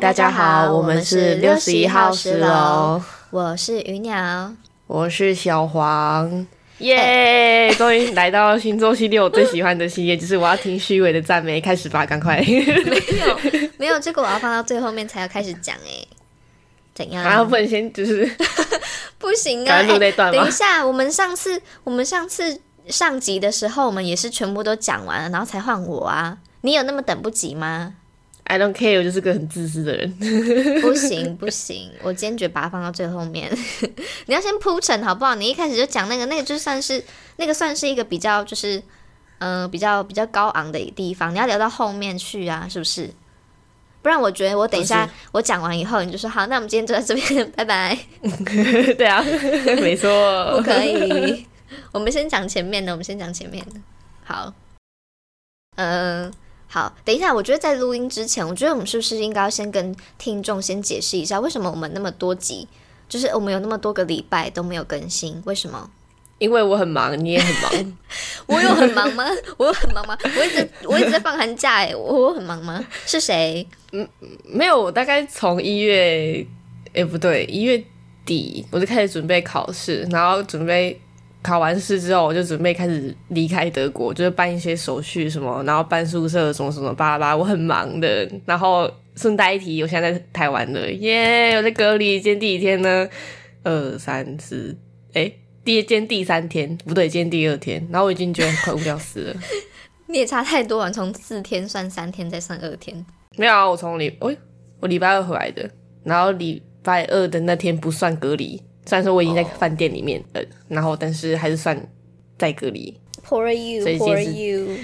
[0.00, 4.50] 大家好，我们是六十一号十楼，我是鱼鸟，
[4.86, 6.46] 我是小黄，
[6.78, 7.70] 耶！
[7.74, 12.40] 终于来到星座系列，我最喜欢的系列就是我要听虚伪的赞美，开始吧，赶快。
[12.40, 13.40] 没有，
[13.76, 16.06] 没有，这个我要放到最后面才要开始讲哎，
[16.94, 17.22] 怎样？
[17.22, 18.26] 然后不能先就是
[19.18, 19.82] 不行啊！
[19.82, 22.58] 等一下，我们上次我们上次
[22.88, 27.96] 上集的时候，我们也是全部都讲完了，然后才换我啊，你有那么等不及吗
[28.50, 30.12] ？I don't care，我就是个很自私的人。
[30.82, 33.48] 不行不行，我坚决把它放到最后面。
[34.26, 35.36] 你要先铺陈好不好？
[35.36, 37.02] 你一开始就讲那个，那个就算是
[37.36, 38.82] 那个算是一个比较就是
[39.38, 41.32] 嗯比较比较高昂的地方。
[41.32, 43.08] 你要聊到后面去啊，是不是？
[44.02, 47.96] 不然我觉得我等一下我讲完以后，你就说好，那我们今天就在这边， 拜拜。
[48.98, 49.22] 对啊，
[49.80, 51.46] 没错，不可以。
[51.92, 53.80] 我们先讲前面的，我们先讲前面的。
[54.24, 54.52] 好，
[55.76, 56.32] 嗯。
[56.72, 62.68] 好，等一下，我觉得在录音之前，我觉得我们是不是应该要先跟听众先解释一下，为什么我们那么多集，
[63.08, 65.42] 就是我们有那么多个礼拜都没有更新？
[65.46, 65.90] 为什么？
[66.38, 67.96] 因为我很忙，你也很忙。
[68.46, 69.24] 我有很忙吗？
[69.56, 70.16] 我有很忙吗？
[70.38, 72.86] 我一直我一直在放寒假，哎，我很忙吗？
[73.04, 73.66] 是谁？
[73.90, 74.08] 嗯，
[74.44, 76.46] 没有，我大概从一月，
[76.94, 77.82] 哎，不对，一月
[78.24, 81.00] 底我就开始准备考试，然后准备。
[81.42, 88.30] 考完试之后，我就准备开始离开德国，就是办一些手续什么，然后办宿舍什么什么巴拉巴拉，我很忙的。
[88.44, 91.56] 然后顺带一提，我现在在台湾了，耶！
[91.56, 93.08] 我在隔离，今天第几天呢？
[93.62, 94.76] 二三四，
[95.12, 95.30] 哎，
[95.64, 97.86] 第一天第三天，不对，今天第二天。
[97.90, 99.36] 然后我已经觉得快无聊死了。
[100.08, 103.04] 你也差太多了，从四天算三天，再算二天。
[103.36, 104.34] 没有啊，我从礼，我
[104.80, 105.70] 我礼拜二回来的，
[106.04, 108.62] 然后礼拜二的那天不算隔离。
[108.90, 111.80] 虽然说我已经在饭店里面呃，然后但是还是算
[112.36, 112.92] 在隔离。
[113.24, 114.78] Poor you，Poor you。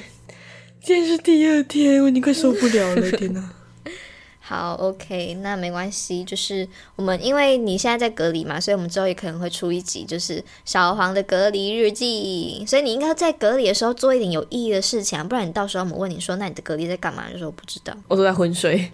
[0.80, 3.50] 今天是第二天，我已经快受不了了，天哪！
[4.38, 12.64] 好，OK，那没关系，就是我们因为你现在在隔离嘛，所以我们之后也可能会出一集，就是小黄的隔离日记。
[12.64, 17.24] 所以你应该在隔离的时候做一点有意义的事情啊，不然你到时候我们问你说，那你的隔离在干嘛？
[17.32, 18.88] 就说我不知道，我都在昏睡，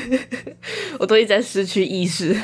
[0.98, 2.34] 我都一直在失去意识。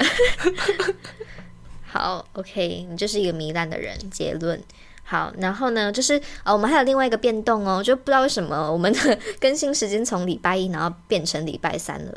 [1.90, 3.98] 好，OK，你就是一个糜烂的人。
[4.10, 4.62] 结论
[5.04, 12.12] 好，然后呢，就是呃，我们还有另外一个变动哦，就不知道为什么我们的 更新时间从礼拜一然后变成礼拜三了。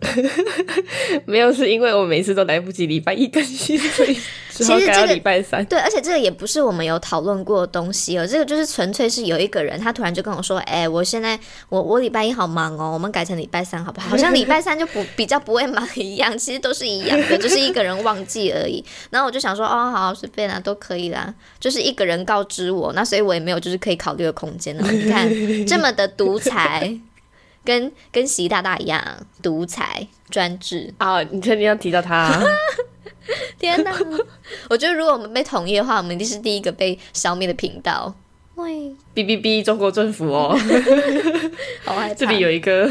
[1.26, 4.16] 没有，是因为我每次都来不及礼拜一更新，所以
[4.54, 5.64] 只好改到礼拜三。
[5.64, 11.38] 对，而且这个也不是我们有讨论过的东西哦，这个就是纯粹是有一个人他突然就跟我说：“哎，我现在
[11.68, 14.10] 我我礼拜一好忙哦，我们改成礼拜三好不好？
[14.10, 18.84] 好像礼拜三就不比较不会忙一样，其实都是一样的，就是一个人忘记而已。
[19.10, 24.92] 然后我就想说：哦，好随便啦，都可以啦，就是一个人告知我，那所以我也没有就是可以考虑的空间了。
[24.92, 25.28] 你看
[25.66, 26.96] 这么的独裁。
[27.68, 31.22] 跟跟习大大一样独裁专制啊！
[31.24, 32.42] 你确定要提到他？
[33.60, 33.94] 天哪！
[34.70, 38.14] 我觉得如果我们被统一的话，我们一定是第一个被消灭的频道。
[38.54, 38.72] 喂，
[39.14, 39.62] 哔哔哔！
[39.62, 40.58] 中国政府哦，
[41.84, 42.14] 好害怕。
[42.14, 42.90] 这里有一个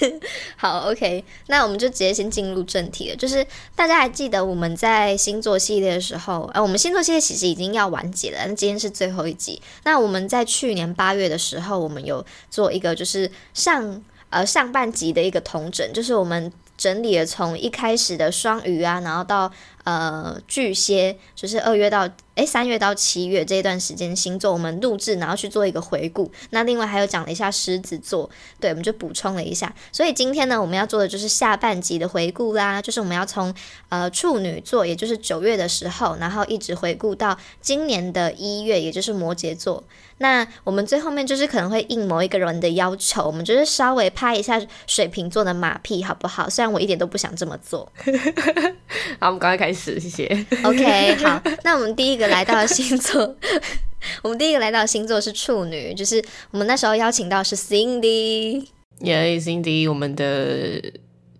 [0.56, 3.16] 好，OK，那我们就直接先进入正题了。
[3.16, 3.46] 就是
[3.76, 9.60] 大家还记得我们在星座系列的时候，呃，我们星座系列其实已经要完结了，那今天是最后一集。
[9.84, 14.02] 那我们在去年八月的时候，我们有做一个就是上。
[14.30, 19.50] 呃，上半集的一个同整，就是我们整理了从一开始的双鱼啊，然后到
[19.84, 22.08] 呃巨蟹，就是二月到。
[22.34, 26.28] 诶，三月到七月这一段时间星座，我们录制，然后去做一个回顾。
[26.50, 28.28] 那另外还有讲了一下狮子座，
[28.58, 29.72] 对，我们就补充了一下。
[29.92, 33.54] 所以今天呢，我们要做的就是下半集的回顾啦，就是我们要从
[33.88, 39.84] 呃处女座，也就是九月的时候，然后一直回顾到今年的一月，也就是摩羯座。
[40.18, 46.50] 那我们最后面就是可能会应某一个人的要求，我们就是稍微拍一下水瓶座的马屁，好不好？
[46.50, 47.92] 虽然我一点都不想这么做。
[49.20, 50.46] 好，我们赶快开始，谢谢。
[50.62, 52.24] OK， 好，那我们第一个。
[52.34, 53.36] 来到星座，
[54.22, 58.66] 我们第一个来到星座是处女，就是我们那时候邀请到是 Cindy，
[59.00, 60.82] 耶，Cindy，我们的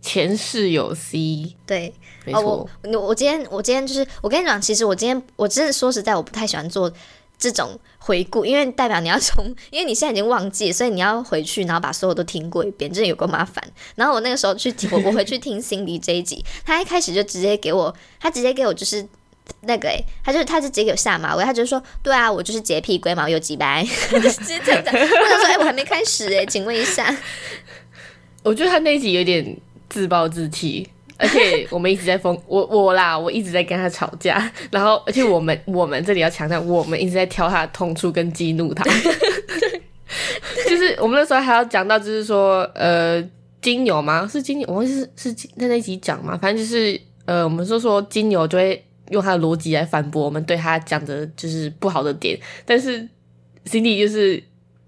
[0.00, 1.92] 前室友 C，对，
[2.26, 2.68] 没错。
[2.84, 6.92] 我我今天我今天就是我跟你讲，其实我今天我真的说实在，我不太喜欢做
[7.38, 13.62] 这种回顾，因为代表你要从， 因为你现在已经忘记，所以你要回去，然后把所有都听过一遍，真的有够麻烦。
[13.96, 19.06] 然后我那个时候去听，我我回去听 Cindy 这一集，他一开始就直接给我，他直接给我就是。
[19.66, 24.94] 那个诶，他就他就直接给我下马威，他就说，对啊，我就是洁癖龟毛有几白， 直接这样讲。
[24.94, 27.14] 我想说，哎，我还没开始诶，请问一下，
[28.42, 29.54] 我觉得他那一集有点
[29.90, 30.88] 自暴自弃，
[31.24, 38.84] 而且我们一直在疯， 我我啦，我一直在跟他吵架， 然后而且我们我们这里要强调，我们一直在挑他的痛处跟激怒他，
[40.68, 43.26] 就是我们那时候还要讲到，就是说，呃。
[43.64, 44.28] 金牛吗？
[44.30, 53.00] 是金牛，我忘记是是在那一集讲嘛，反正就是呃，我们说说金牛就会用他的逻辑来反驳我们对他讲的就是不好的点，但是
[53.64, 54.42] Cindy 就是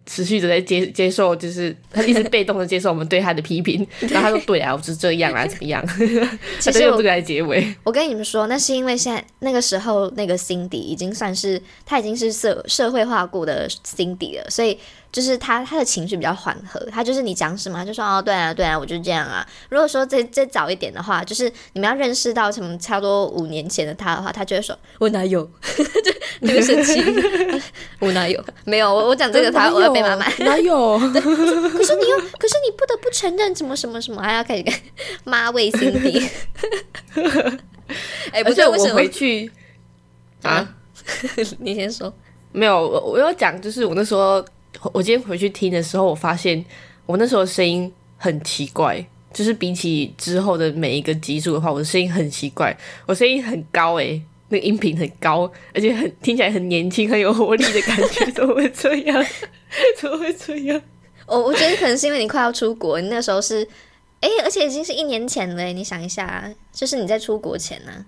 [0.07, 5.85] 持续的在接接受，就是他一直被动的接受我们对他的批评， 然后他说对啊，我是这样啊，怎么样？
[6.61, 7.75] 其实用这个来结尾。
[7.85, 14.79] 我跟你们说，那是因为现在那个时候那个 Cindy 已经算是他已经是社社会化过的 Cindy 了，所以。
[15.17, 16.79] 就是他，他的情绪比较缓和。
[16.93, 19.43] 他就是你讲什么他，就说哦，对啊，对啊，我就这样啊。
[19.71, 25.43] 如果说再再早一点的话，就是你们要认识到什么差不多五年前的他的话，他就会说，我哪有，
[26.43, 27.03] 就会生气。
[27.99, 28.45] 我哪有？
[28.67, 30.99] 没有，我我讲这个他我要被妈妈哪有？
[31.09, 31.09] 可
[31.83, 34.75] 是你又，可是你不得不承认什么什么什么，还要开始跟
[35.25, 36.29] 妈喂心底。
[38.33, 39.51] 哎，不是，我回去
[40.43, 40.75] 啊，
[41.61, 42.13] 你先说。
[42.53, 44.45] 没有，我我要讲，就是我那时候。
[44.93, 46.65] 我今天回去听的时候，我发现
[47.07, 52.77] 我那时候声音很奇怪，就是比起之后的每一个集数的话，我的声音很奇怪，
[53.07, 59.25] 我声音很高诶，那个音频很高，而且很听起来很年轻，很有活力的感觉， 怎么会这样？
[59.99, 60.81] 怎么会这样？
[61.27, 63.67] 我我觉得可能是因为你快要出国，你那时候是
[64.21, 68.07] 哎，而且已经是一年前了，你想一下，就是你在出国前呢，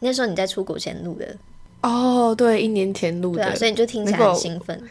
[0.00, 1.36] 那时候你在出国前录的
[1.82, 4.82] 哦，对，一年前录的，所以你就听起来很兴奋。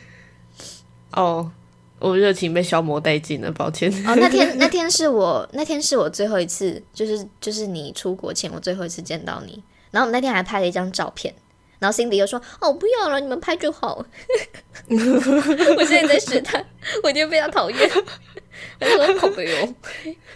[1.16, 1.52] 哦，
[2.00, 3.92] 我热情被消磨殆尽了，抱歉。
[4.06, 9.64] 哦，那天那天是我那天是我最后一次，就是就是你出国前我最后一次见到你。
[9.92, 11.32] 然后我们那天还拍了一张照片，
[11.78, 14.04] 然后 Cindy 又说：“哦，不要了，你们拍就好。
[14.90, 16.66] ”我现在在试探，
[17.04, 17.80] 我已经非常讨厌。
[18.82, 19.74] 我说：“好没有，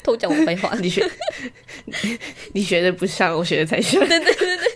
[0.03, 1.03] 偷讲我废话。”你学，
[2.53, 3.99] 你学的不像，我学的才像。
[4.07, 4.71] 对对对对，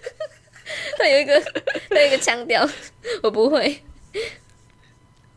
[0.97, 1.39] 他有一个
[1.87, 2.67] 他有一个腔调，
[3.21, 3.79] 我不会。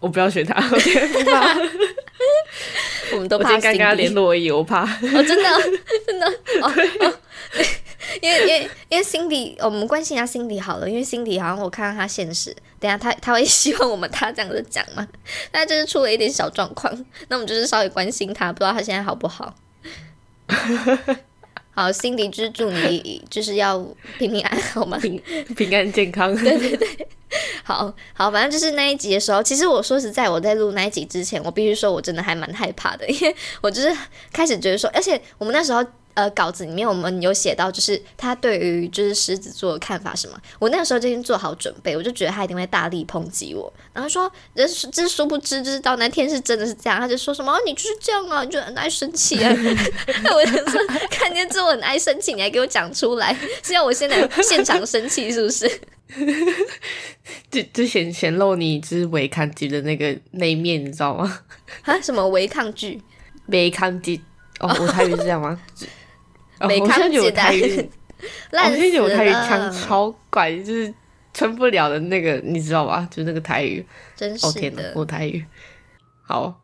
[0.05, 1.57] 我不要学他， 我怕。
[3.13, 3.49] 我们都怕。
[3.49, 4.83] 我今天刚跟他联络而已，我怕。
[4.83, 5.49] 哦，真的，
[6.07, 6.27] 真的。
[6.61, 6.73] 哦，
[8.21, 15.09] 因为因为因为 Cindy，我们关心一下 Cindy 好了，因为 Cindy 好像我看到他现实，等下他他会希望我们他这样子讲嘛？
[15.53, 16.93] 那就是出了一点小状况，
[17.29, 19.55] 那我们就是稍微关心他，不知道他现在好不好。
[21.75, 23.79] 好，Cindy，就祝你就是要
[24.19, 24.97] 平平安，好吗？
[25.03, 25.21] 平
[25.57, 26.35] 平安健康。
[26.35, 27.09] 对对对。
[27.65, 33.93] 好好，反正就是那一集的时候，其实我说实在，我在录那一集之前，我必须说我真的还蛮害怕的，因为我就是
[34.33, 35.85] 开始觉得说，而且我们那时候
[36.15, 49.51] 呃稿子里面我们有写到，就是他对于就是狮子座的看法什么，我那个时候就已经做好准备，我就觉得他一定会大力抨击我，然后说，这这殊不知，就是到那天是真的是这样，他就说什么你就是这样啊，你就很爱生气啊，
[50.35, 50.81] 我就说
[51.11, 55.69] 看见这我很爱生气，你还给我讲出来，是要我现在现场生气是不是？
[57.51, 61.41] 就就显显露你就是违抗拒的那个那一面，你知道吗？
[61.83, 63.01] 啊，什么违抗拒？
[63.47, 64.21] 违抗拒？
[64.61, 65.59] 哦，我台语是这样吗？
[66.61, 67.89] 违抗拒台语，
[68.53, 70.93] 我现在有台语腔超怪，就是
[71.33, 73.07] 撑不了的那个，你知道吧？
[73.11, 73.85] 就是那个台语，
[74.17, 75.45] 真是的，我台语
[76.23, 76.61] 好，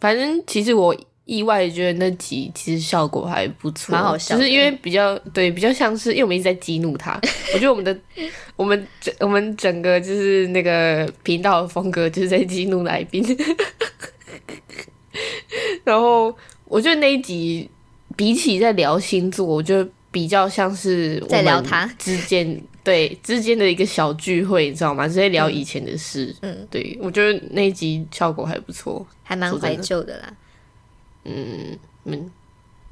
[0.00, 0.96] 反正其实我。
[1.28, 7.20] 意外觉得那集其实效果还不错，蛮好笑，就是因为比较对，比较像是因为我们一直在激怒他。
[7.52, 7.94] 我觉得我们的
[8.56, 13.22] 我们整我们整个就是那个频道的风格就是在激怒来宾。
[15.84, 16.34] 然后
[16.64, 17.70] 我觉得那一集
[18.18, 25.06] 比起在聊星座，我觉得比较像是在聊他之间对之间的一个小聚会，你知道吗？
[25.06, 26.34] 直接聊以前的事。
[26.42, 30.34] 嗯，对我觉得那一集效果还不错，还蛮怀旧的啦。
[31.22, 32.30] 嗯嗯。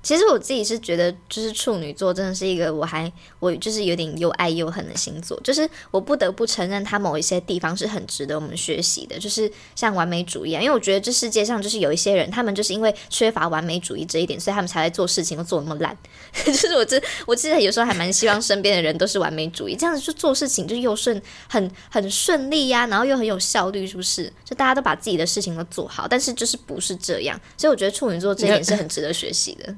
[0.06, 5.36] 其实我自己是觉得，就是处女座真的是一个我还我就是有点又爱又恨的星座。
[5.42, 9.18] 就是我不得不承认，他某一些地方是很值得我们学习的。
[9.18, 15.98] 就是像完美主义啊，因为我觉得这世界上就是有一些人，他们就是因为缺乏完美主义这一点，所以他们才会做事情都做那么烂。
[16.46, 24.32] 就是我这我其实有时候还蛮希望身边的人都是完美主义，这样子就做事情就又顺很很顺利呀，然后又很有效率，是不是？
[24.44, 27.40] 就大家都把自己的事情都做好，但是就是不是这样。
[27.56, 29.74] 所以我觉得处女座这一点是很值得学习的。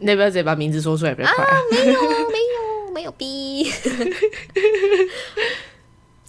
[0.00, 1.44] 那不要直接把名字说出来比较快。
[1.44, 3.70] 啊，没有，没有，没有逼。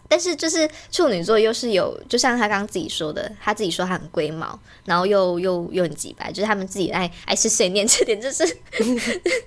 [0.10, 8.58] 但是就是处女座又是有，就像他刚刚自己说的，他自己说他很龟毛，然后又又又很直白，就是他们自己爱爱吃碎念，这点就是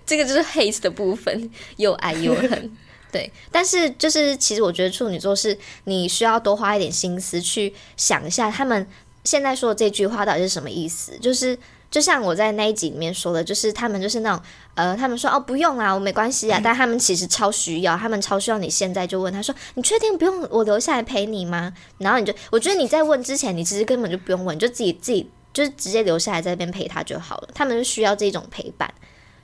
[0.05, 2.77] 这个就是 hate 的部分，又爱又恨。
[3.11, 8.87] 对，但是就是其实我觉得处女座是你需要多花一点心思去想一下，他们
[9.25, 11.59] 现在说的这句话到底是什么意思，就是。
[11.91, 14.41] 就像我在那一集里面说的，就是他们就是那种，
[14.77, 21.73] 呃，他们说哦不用啦，我没关系啊，但他们其实超需要，他们超需要你现在就问他说，你确定不用我留下来陪你吗？
[21.99, 27.49] 然后你就，我觉得你在问之前，你其实根本就不用问，就自己自己就是直接留下来在那边陪他就好了。
[27.53, 28.89] 他们是需要这种陪伴，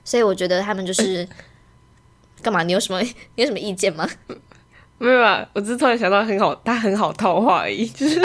[0.05, 1.27] 所以我觉得他们就是
[2.41, 2.63] 干嘛？
[2.63, 3.01] 你有什么
[3.35, 4.09] 你有什么意见吗？
[4.99, 8.19] 没有啊，我只是突然想到很好，他很好套话而已， 就是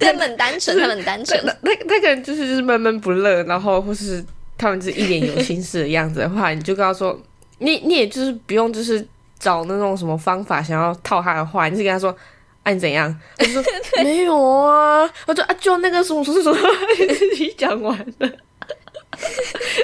[0.00, 1.40] 他们很单纯，他们很单纯。
[1.44, 4.24] 那那那个人就是就是闷闷不乐，然后或是
[4.58, 7.16] 他们就是一脸有心事的样子的话，你就跟他说，
[7.58, 9.06] 你你也就是不用就是
[9.38, 12.14] 找那种什么方法想要套他的话，你是跟他说，
[12.64, 13.16] 啊你怎样？
[13.36, 13.62] 他就说
[14.02, 16.58] 没有啊，我说啊就那个什么什么什么，
[17.14, 18.30] 自己讲完了。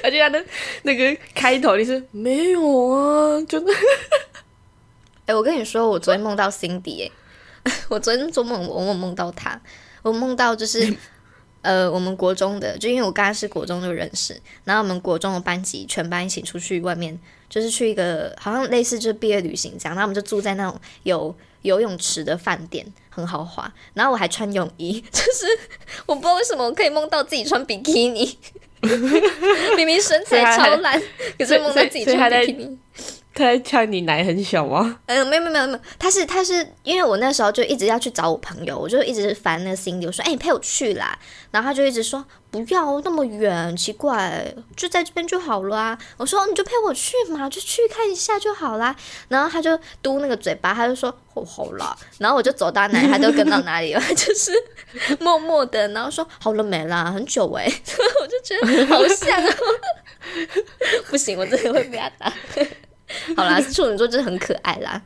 [0.03, 0.45] 而且他的
[0.83, 3.73] 那个开头你是没有啊，就那。
[5.33, 7.11] 哎，我跟你说，我昨天梦到 Cindy，
[7.65, 9.59] 哎， 我昨天做梦，我梦梦到他，
[10.03, 10.95] 我梦到就是
[11.63, 25.47] 呃，我们国中的，就因为我刚刚是国中就认识，然后我们国中的班级全班一起出去外面，就是去一个好像类似就是毕业旅行这样，然后我们就住在那种有游泳池的饭店，很豪华，然后我还穿泳衣， 就是
[26.05, 28.39] 我不知道为什么我可以梦到自己穿比基尼，
[29.79, 31.01] 明明身材超烂，
[31.39, 32.79] 可是梦到自己穿比基尼。
[33.35, 35.01] 他在呛你奶很小吗？
[35.07, 41.19] 嗯，没有没有没有没有，他是他是因为我那时候就一直要去找我朋友，我就一直烦那个 Cindy，我说哎你陪我去啦，
[41.51, 45.99] 然后他就一直说不要那么远，奇怪，就在这边就好了啊。
[46.19, 48.95] 我说你就陪我去嘛，就去看一下就好啦。
[49.29, 54.53] 然后他就嘟那个嘴巴，他就说哦好了，然后我就走到哪里他都跟到哪里了， 就是
[55.21, 57.65] 默默的，然后说好了没啦，很久哎，
[58.21, 59.43] 我就觉得好像，
[61.09, 62.33] 不行，我真的会被他打。
[63.37, 65.03] 好啦，处女座真的很可爱啦。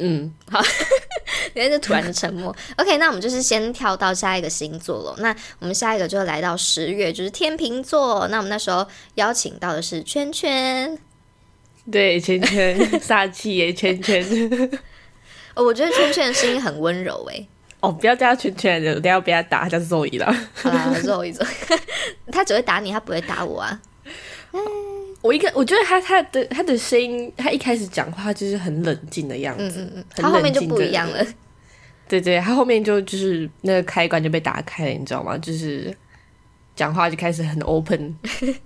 [0.00, 0.60] 嗯，好，
[1.54, 2.54] 因为是突然的沉默。
[2.76, 5.16] OK，那我们就是先跳到下一个星座了。
[5.18, 8.28] 那我们下一个就来到十月，就是天秤座。
[8.28, 8.86] 那我们那时候
[9.16, 10.96] 邀请到的是圈圈，
[11.90, 14.24] 对，圈圈煞气耶， 圈圈。
[15.54, 17.48] 哦，我觉得圈圈的声音很温柔诶。
[17.80, 20.32] 哦，不要叫他圈圈的，等下被他打，叫肉一了。
[20.54, 21.34] 好啦，肉一，
[22.30, 23.80] 他只会打你，他不会打我啊。
[25.20, 31.26] 我一个，我觉得他他的他的声音，他一开始讲话就是很冷静的样子，嗯嗯嗯，他后面就不一样了。
[32.08, 35.36] 对对，他后面就就是那个开关就被打开了，你知道吗？
[35.38, 35.94] 就是
[36.76, 38.16] 讲话就开始很 open，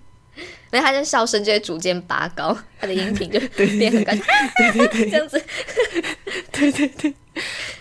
[0.70, 4.12] 那他的笑声就会逐渐拔高， 他的音频就变很高，
[4.58, 5.42] 对对对，这样子，
[6.52, 7.14] 对对对。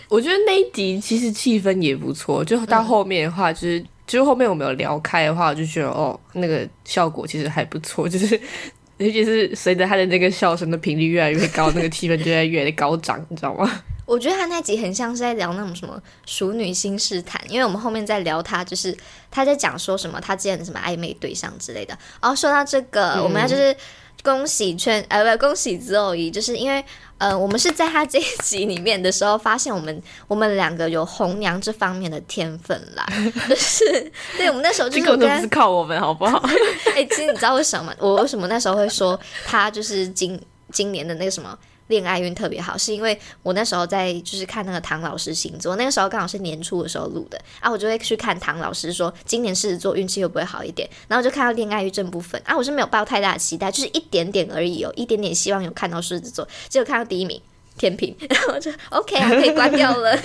[0.08, 3.84] 我觉得那一集其实气氛也不错，就到后面的话就是。
[4.12, 8.38] 其实后面我们有聊开的话，我就觉得哦，那个效果其实还不错，就是
[8.98, 13.82] 尤其是随着他的那个笑声的频率越来越高，那个气氛就在越来越高涨，你知道吗？
[14.04, 18.94] 我觉得他那集很像是在聊那种什么熟女心事谈，因为我们后面在聊他，就是
[19.30, 21.96] 他在讲说什么他之前的什么暧昧对象之类的。
[22.20, 23.74] 然哦，说到这个，我们要就是
[24.22, 26.84] 恭喜圈，呃，不，恭喜子偶仪，就是因为。
[27.18, 33.06] 呃，我们是在他这一集里面的时候，发现我们我们两个有红娘这方面的天分啦，
[33.48, 36.42] 就是对我们那时候就是不是靠我们好不好？
[36.96, 37.94] 哎，其实你知道为什么？
[38.00, 40.36] 我为什么那时候会说他就是今
[40.72, 41.56] 今年的那个什么？
[41.88, 57.40] 恋爱运特别好，是因为我那时候在就是看那个唐老师星座，那个时候刚好是年初的时候录的啊，我就会去看唐老师说今年狮子座运气会不会好一点，然后就看到恋爱运这部分啊，我是没有抱太大的期待，就是一点点而已，哦一点点希望有看到狮子座，结果看到第一名
[57.76, 60.16] 天平， 然后就 OK 啊，可以 关掉了。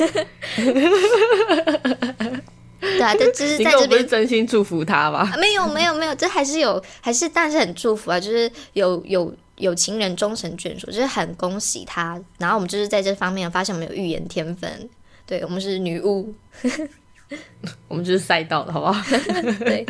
[2.79, 5.33] 对啊，这只是在这边真心祝福他吧？
[5.39, 9.33] 没有没有没有，这还是有，还是但是很祝福啊，就是有有。
[9.57, 12.19] 有情人终成眷属，就是很恭喜他。
[12.37, 14.89] 然后我们就是在这方面发现我们有预言天分，
[15.25, 16.33] 对我们是女巫，
[17.87, 19.03] 我们就是赛道的好不好？
[19.59, 19.85] 对，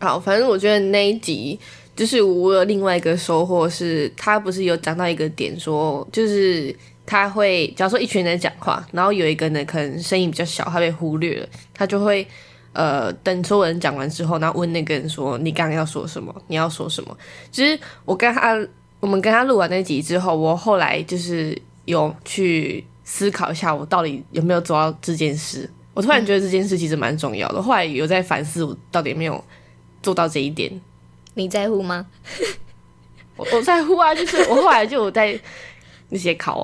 [0.00, 1.58] 好，反正我觉得那一集
[1.94, 6.74] 就是我有另外一个收获是，他不是有讲到一个点，说就是
[7.04, 12.26] 他会，假如说一群人讲话，然后有一个人可能声音比较小，他被忽略了，他就会。
[12.72, 16.34] 呃，等所有人讲完之后，然后问那个人说：“你刚刚要说什么？
[16.46, 17.14] 你要说什么？”
[17.52, 18.58] 其实我跟他，
[18.98, 25.68] 我们跟他录完那集之后，我后来就是有去思考一下，我到底有没有做到这件事。
[25.92, 27.60] 我突然觉得这件事其实蛮重要的。
[27.60, 29.44] 后来有在反思，我到底有没有
[30.02, 30.72] 做到这一点。
[31.34, 32.06] 你在乎吗？
[33.36, 35.38] 我我在乎啊，就是我后来就有在
[36.08, 36.62] 那些考，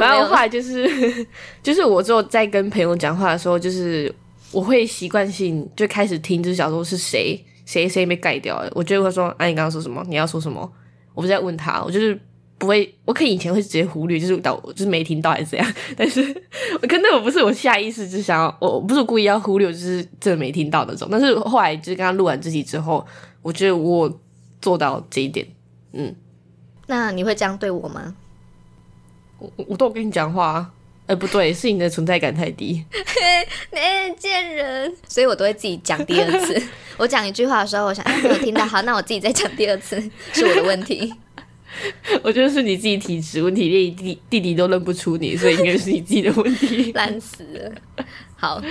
[0.00, 0.88] 反正我后来就是
[1.62, 4.10] 就是我之后在跟朋友讲话的时候，就是。
[4.52, 10.04] 我会习惯性就开始听，就是想说是谁谁谁被盖掉了，我就会说，啊，你刚刚说什么？
[10.08, 10.70] 你要说什么？
[11.14, 12.20] 我不在问他，我就是
[12.58, 16.20] 不会，我可以以前会直接忽略，就是到就是没听到还是怎样， 但是
[16.82, 21.08] 我可那我不是我下意识就想要，我不是故意要忽略，就是真的没听到那种。
[21.10, 23.06] 但是后来就是跟他录完这集之后，
[23.42, 24.20] 我觉得我
[24.60, 25.46] 做到这一点，
[25.92, 26.14] 嗯。
[26.86, 28.16] 那你会这样对我吗？
[29.38, 30.72] 我我都有跟你讲话。
[31.10, 32.84] 呃，不对，是你的存在感太低。
[33.74, 34.94] 哎，贱人！
[35.08, 36.62] 所以我都会自己讲第二次。
[36.96, 40.00] 我讲一句话的时候，我想哎没有听到，好，那我自己再讲第二次，
[40.32, 41.12] 是我的问题。
[42.22, 46.92] 我觉得是你自己体质问题，连弟弟弟都认不出你，所以应该是你自己的问题。
[46.92, 48.04] 烂死了。
[48.36, 48.62] 好，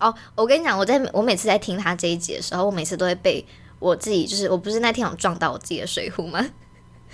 [0.00, 3.44] 哦，我跟你讲，我在我每次在听他这一集的时候，我每次都会被
[3.78, 6.48] 我自己，就是我不是那天有撞到我自己的水壶吗？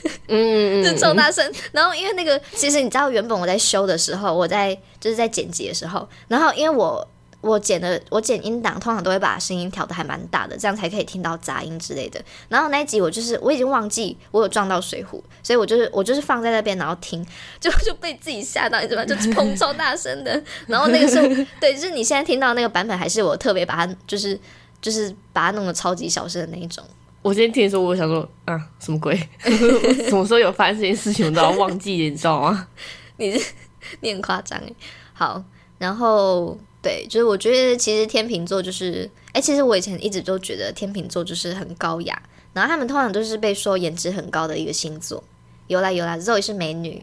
[0.29, 1.51] 嗯，就超大声。
[1.73, 7.07] 然后因为那个，其实你知道，原本我在修的时候，我在就是在剪辑的时候，然后因为我
[7.41, 12.19] 我剪的我剪音档，通常都会把声音调的还蛮大的，这样才可以听到杂音之类的。
[12.49, 17.25] 然后那一集我就是我已经忘记我有撞到水壶，所以我就是我就是放在那边，然后听，
[17.61, 19.07] 就就被自己吓到，你知道吗？
[19.07, 20.43] 就砰超大声的。
[20.67, 21.27] 然后那个时候，
[21.61, 24.39] 对，就是你现在听到那个版本，还是我特别把它就是
[24.81, 26.83] 就是把它弄得超级小声的那一种。
[27.25, 29.17] 我今天听的时候，我想说啊，什么鬼？
[29.41, 32.69] 什么时候有发生这件事情，我都要忘记，你知道吗？
[33.17, 33.53] 你是
[34.03, 34.71] 你很夸张哎。
[35.15, 35.43] 好，
[35.79, 45.25] 然后对，就是我觉得其实天秤座就是，哎，其实我以前一直都觉得天秤座就是很高雅，然后他们通常都是被说颜值很高的一个星座。
[45.67, 47.03] 有啦有啦，Zoe 是美女。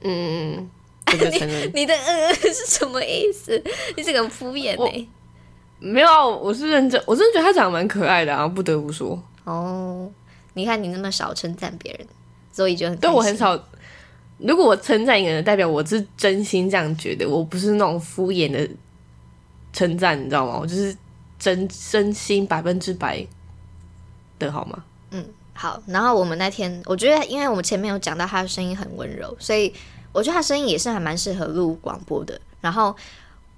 [0.00, 0.68] 嗯嗯
[1.06, 3.62] 嗯，你的嗯是什么意思？
[3.96, 5.08] 你这个敷衍呢？
[5.82, 9.20] 没有啊，我是认真，我真的觉得他长得蛮可爱的啊，不得不说。
[9.44, 10.08] 哦，
[10.52, 12.06] 你看你那么少称赞别人，
[12.52, 13.58] 所以就很对我很少。
[14.36, 18.68] 如果我称赞一个人，代表我是真心这样觉得，我不是那种敷衍的
[19.72, 20.58] 称赞，你知道吗？
[20.60, 20.94] 我就是
[21.38, 23.26] 真真心百分之百
[24.38, 24.84] 的好吗？
[25.12, 25.82] 嗯，好。
[25.86, 29.72] 然后我们那天，我觉得，因为我们前面有讲到他的声音很温柔，所以
[30.12, 32.38] 我觉得他声音也是还蛮适合录广播的。
[32.60, 32.94] 然后。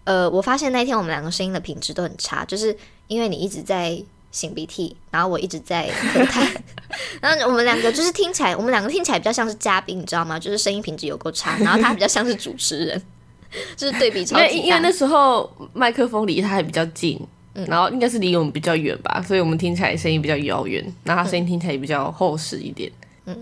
[0.04, 3.96] 呃，我发现那天我们两个声音的品质都很差，就是因为你一直在
[4.32, 6.44] 擤鼻涕，然后我一直在咳痰，
[7.20, 10.38] 然后我们两个就是听起来，我们两个听起来比较像是嘉宾，你知道吗？
[10.38, 13.02] 就是声音品质有够差，然后他比较像是主持人，
[13.76, 14.50] 就是对比超级大。
[14.50, 17.20] 因为那时候麦克风离他还比较近，
[17.54, 22.90] 嗯然后应该是离我们比较远吧，所以我们听起来声音比较遥远，然后他声音听起来也比较厚实一点。
[23.26, 23.36] 嗯，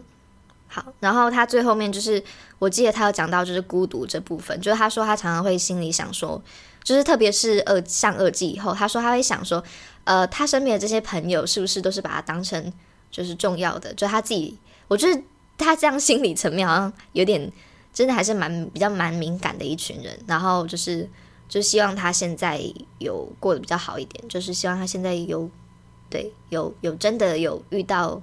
[0.66, 2.22] 好，然后他最后面就是。
[2.60, 6.40] 我记得他有讲到，就是孤独这部分，就是他说他常常会心里想说，
[6.84, 9.64] 就是特别是二上二季以后，他说他会想说，
[10.04, 12.72] 呃，他身边的这些朋友是不是都是把他当成
[13.10, 13.92] 就是重要的？
[13.94, 15.22] 就他自己，我觉得
[15.56, 17.50] 他这样心理层面好像有点
[17.94, 20.16] 真的还是蛮比较蛮敏感的一群人。
[20.26, 21.08] 然后就是
[21.48, 22.62] 就希望他现在
[22.98, 25.48] 有过得比较好一点，就是希望他现在有
[26.10, 28.20] 对有有真的有遇到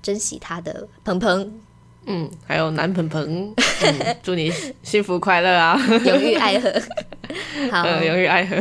[0.00, 1.60] 珍惜他的鹏鹏。
[2.12, 3.54] 嗯，还有男朋朋，
[4.20, 6.68] 祝你幸福快乐啊，永浴爱河，
[7.70, 8.56] 好，永浴爱河。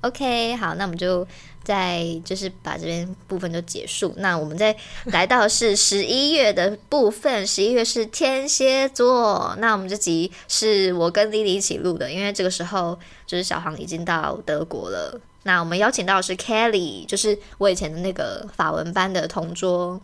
[0.00, 1.24] OK，好，那我们就
[1.62, 4.12] 再就是把这边部分就结束。
[4.16, 9.54] 那我们再来到是 十一月的部分，十一月是天蝎座。
[9.58, 15.20] 那我们这集是我跟莉莉一起录的，因为这个时候就是小航已经到德国了。
[15.44, 20.00] 那我们邀请到的是 Kelly，就是我以前的那个法文班的同桌。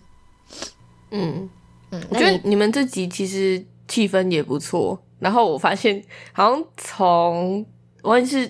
[1.10, 1.50] 嗯。
[1.90, 5.02] 嗯，我觉得你们这集其实气氛也不错。
[5.18, 6.00] 然后我发现，
[6.32, 7.60] 好像从
[8.04, 8.48] 无论是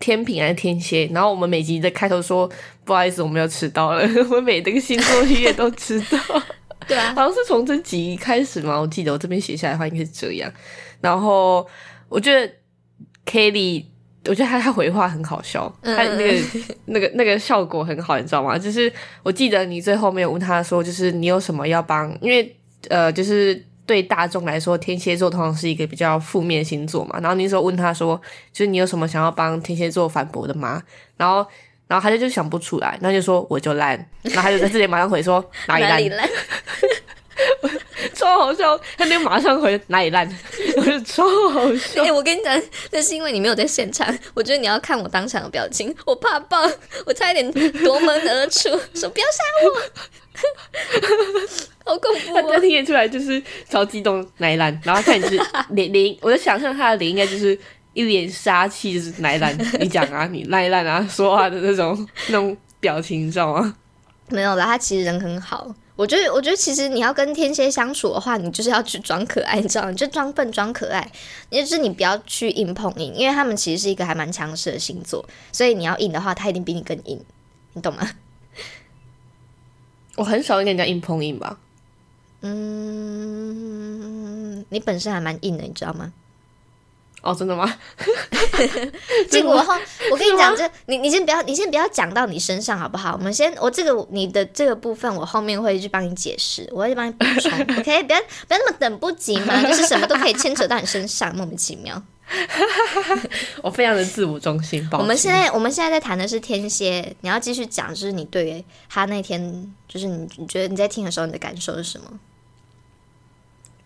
[0.00, 2.50] 天平还是天蝎，然后我们每集的开头说
[2.84, 4.02] 不好意思，我们要迟到了。
[4.28, 6.18] 我们每个星座音乐都迟到，
[6.88, 8.80] 对啊，好像是从这集开始嘛。
[8.80, 10.52] 我记得我这边写下来的话应该是这样。
[11.00, 11.64] 然后
[12.08, 12.52] 我觉得
[13.24, 13.84] Kelly，
[14.24, 16.34] 我觉得他他回话很好笑，他那个
[16.86, 18.58] 那个那个效果很好，你知道吗？
[18.58, 22.56] 就是我记得你最后面问他说，就是你有什么要帮，因为。
[22.88, 27.18] 呃，就是对大众来说，天蝎座通常是一个比较负面星座嘛。
[27.20, 28.20] 然后那时候问他说，
[28.52, 30.82] 就是你有什么想要帮天蝎座反驳的吗？
[31.16, 31.46] 然后，
[31.86, 33.94] 然后他就就想不出来，那就说我就烂。
[34.22, 36.28] 然后他就在这里马上回说哪里烂，
[38.14, 38.78] 超好笑。
[38.96, 40.28] 他那个马上回哪里烂，
[40.76, 42.04] 我 就超好笑。
[42.04, 42.62] 哎，我跟你讲，
[42.92, 44.06] 那是因为你没有在现场。
[44.34, 46.58] 我觉得你要看我当场的表情，我怕爆，
[47.06, 47.50] 我差一点
[47.82, 49.82] 夺门而出，说不要杀我。
[51.84, 52.50] 好恐怖！
[52.50, 55.40] 他听得出来就是超激动，奶烂，然后看你是
[55.70, 57.58] 脸脸，我在想象他的脸应该就是
[57.94, 59.56] 一脸杀气，就是奶烂。
[59.80, 63.74] 你讲啊，你赖烂啊，说话的那种那种表情，你知道吗？
[64.28, 65.74] 没有啦，他其实人很好。
[65.96, 69.92] 我觉得，我觉得其实你要跟天蝎相处的话，你就是要去装可爱，你知道吗？
[69.92, 71.10] 就装笨装可爱，
[71.50, 77.20] 也就是你不要去硬碰硬，因为他们其实是一个还蛮强势的星座，所以你要硬的话，他一定比你更硬，
[77.74, 78.08] 你懂吗？
[80.20, 81.56] 我很少跟人家硬碰硬吧。
[82.42, 82.52] 嗯，
[84.68, 86.12] 你本身还蛮硬的，你知道吗？
[87.22, 87.74] 哦，真的吗？
[89.30, 89.72] 这个我后，
[90.10, 93.14] 我跟你讲，这你你先不要，你先不要讲到你身上好不好？
[93.14, 97.58] 我们先，我这个你的这个部分，我后面会去帮你解释，我会帮你补充。
[97.78, 102.02] OK，不要不要那么等不及嘛，就是什么都可以牵扯到你身上，莫名其妙。
[103.62, 104.88] 我非常的自我中心。
[104.92, 112.20] 我们现在我们现在在谈的是天蝎，你要继续讲，就是你对他那天，就是你你觉得你在听的时候，你的感受是什么？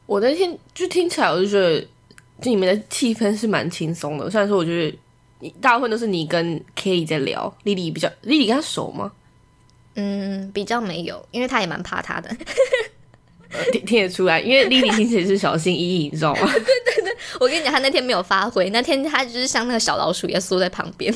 [0.06, 1.86] 我那天就听起来，我就觉得。
[2.42, 9.12] 这里面的气氛是蛮轻松的，虽然说我觉得大部分都是你跟 K 在聊，丽丽比较，丽丽跟他熟吗？
[9.94, 12.36] 嗯，比较没有，因为他也蛮怕他的，
[13.72, 16.40] 听 听得出来，因为莉莉听起来是小心翼翼，你知道吗？
[16.52, 21.14] 对对对，我跟你讲，他那天没有发挥，那天他就是像那个小老鼠一样缩在旁边，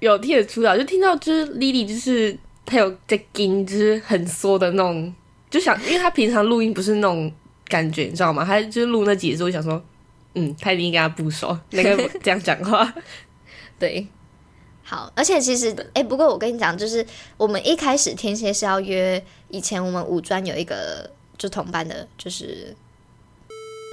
[0.00, 5.12] 有听得出来，就听到就是莉莉就是她有在跟，就是很缩的那种，
[5.50, 7.32] 就想，因为她平常录音不是那种
[7.68, 8.44] 感觉，你知道吗？
[8.44, 9.82] 她就是录那几次，我想说。
[10.36, 12.92] 嗯，她一定跟他不熟，那个 这样讲话，
[13.78, 14.04] 对，
[14.82, 21.08] 好，而且其实，哎，不过我跟你讲，就是我们一开始天蝎是要约，以前我们五专有一个
[21.44, 22.74] 就同班的，就是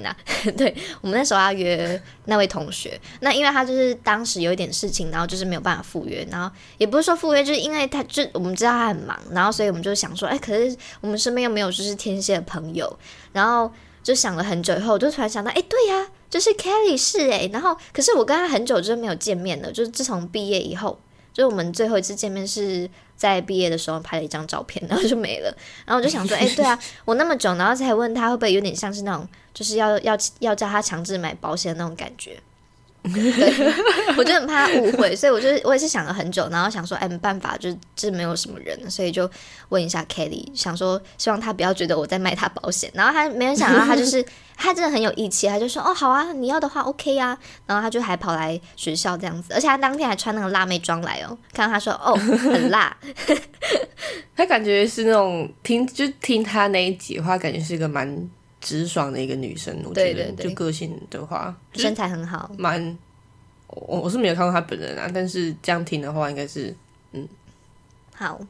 [0.00, 0.16] 那，
[0.56, 12.98] 对我们那时候要约那位同学，那因为他就是当时有一点事情，然后就是没有办法赴约，然后也不是说赴约，就是因为他就我们知道他很忙，然后所以我们就想说，哎，可是我们身边又没有就是天蝎的朋友，
[13.34, 13.70] 然后
[14.02, 16.08] 就想了很久以后，就突然想到，哎，对呀。
[16.32, 20.98] 就是 Kelly 是诶，然后可是我跟他很久就是没有见面了，就是自从毕业以后，
[21.32, 25.48] 就是我们最后一次见面是在毕业的时候拍了一张照片，然后就没了。
[25.86, 32.38] 然后我就想说，哎，对啊， 我那么久，然后才问他会不会有点像是那种，就是要要要叫他强制买保险的那种感觉。
[33.02, 33.74] 对，
[34.16, 39.28] 我就很怕误会，所以我就我也是想了很久，然后想说，哎，没办法，就这没有什么人，所以就
[39.70, 42.88] 问一下 Kelly，想说希望他不要觉得我在卖他保险。
[42.94, 44.24] 然后他没人想到，他就是
[44.56, 47.36] 他真的很有义气， 他就说，哦，好啊，你要的话 OK 啊。
[47.66, 51.36] 然后他就还跑来学校这样子，而且他当天还穿那个辣妹装来哦。
[51.52, 52.96] 看到他说，哦，很辣，
[54.36, 58.30] 他感觉是那种听就听他那一集话，感觉是一个蛮。
[58.62, 62.96] 直爽的一个女生，我觉得就个性的话，身材很好，蛮
[63.66, 66.74] 我我是没有看过她本人啊，但是这样听的话，应该是
[67.10, 67.28] 嗯
[68.14, 68.40] 好。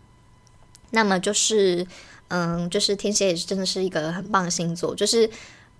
[0.91, 1.87] 那么就是
[2.29, 5.29] 嗯，就是天蝎也是真的是一个很棒的星座，就是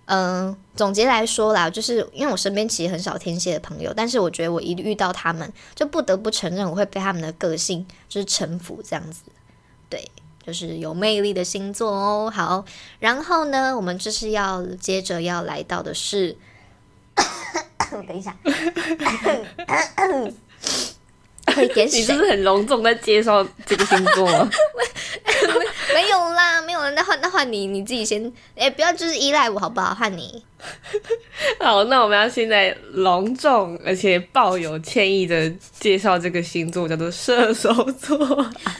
[0.05, 9.21] 嗯，总结来说啦，就是因为我身边其实很少天蝎的朋友，但是我觉得我一遇到他们，就不得不承认我会被他们的个性就是臣服这样子，
[9.87, 10.09] 对。
[10.45, 12.31] 就是有魅力的星座哦。
[12.33, 12.63] 好，
[12.99, 16.35] 然后呢，我们就是要接着要来到的是，
[18.07, 18.35] 等一下，
[21.55, 24.27] 你是不是很隆重在介绍这个星座？
[26.92, 26.92] 没有啦，没有了。
[26.92, 29.94] 那换那换你，你自己先，哎，不要就是依赖我好不好？
[29.94, 30.44] 换你。
[31.58, 35.48] 好，那我们要现在隆重而且抱有歉意的
[35.80, 38.18] 介绍这个星座，叫做射手座。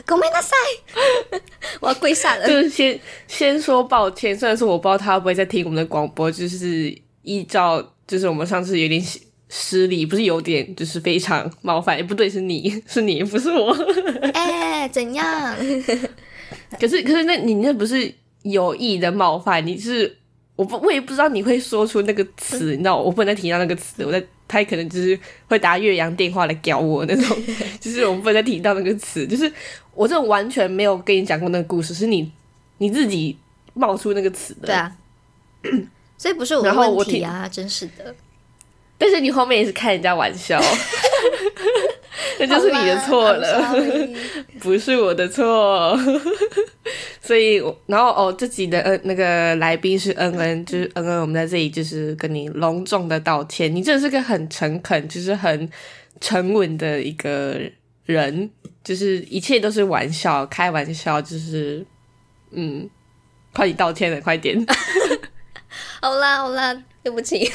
[0.07, 1.41] ごめんなさい，
[1.81, 2.47] 我要跪下了。
[2.47, 9.03] 就是先先说抱歉，虽然说我不知道他会不会在听我们的广播，就是依照就是我们上次有点
[9.49, 13.75] 失礼，不是有点就是非常冒犯，不对，是你 是你，不是我。
[14.35, 15.57] 哎，怎样？
[16.80, 19.66] 可是可是，那你那不是有意的冒犯？
[19.66, 20.16] 你是
[20.56, 27.38] 我不我也不知道你会说出那个词，你知道我不能再提到那个词，我在他可能就是会打岳阳电话来屌我那种，
[27.80, 29.52] 就是我们不能再提到那个词，就是
[29.96, 32.32] 我这种完全没有跟你讲过那个故事，是你
[32.78, 33.38] 你自己
[33.74, 34.96] 冒出那个词的，对啊，
[36.18, 38.14] 所以不是我的问题啊，真是的。
[38.98, 40.62] 但是你后面也是开人家玩笑。
[42.40, 43.80] 那就是你的错了，
[44.60, 45.98] 不是我的错。
[47.22, 47.56] 所以，
[47.86, 53.74] 然后哦，这集的呃那个来宾是恩恩，就是恩恩，我们在这里就是跟你隆重的道歉。
[53.74, 55.70] 你真的是个很诚恳，就是很
[56.20, 57.60] 沉稳的一个
[58.06, 58.50] 人，
[58.84, 61.86] 就是一切都是玩笑，开玩笑，就是
[62.52, 62.90] 嗯，
[63.54, 64.66] 快点道歉了，快点。
[66.02, 67.50] 好啦好啦，对不起。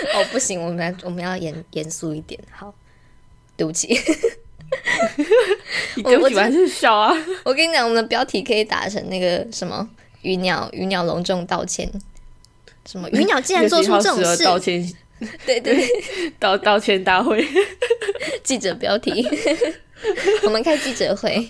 [0.14, 2.40] 哦，不行，我们来，我们要严严肃一点。
[2.50, 2.74] 好，
[3.56, 3.98] 对不起，
[6.04, 7.14] 我我喜欢是笑啊。
[7.44, 9.88] 我跟你讲，我们的标题可以打成那个什么
[10.22, 11.90] “鱼鸟鱼鸟隆重道歉”，
[12.86, 14.92] 什么鱼鸟竟然做出这种事，道歉，
[15.44, 15.86] 对对，
[16.38, 17.46] 道道歉大会，
[18.42, 19.26] 记者标题，
[20.44, 21.48] 我们开记者会。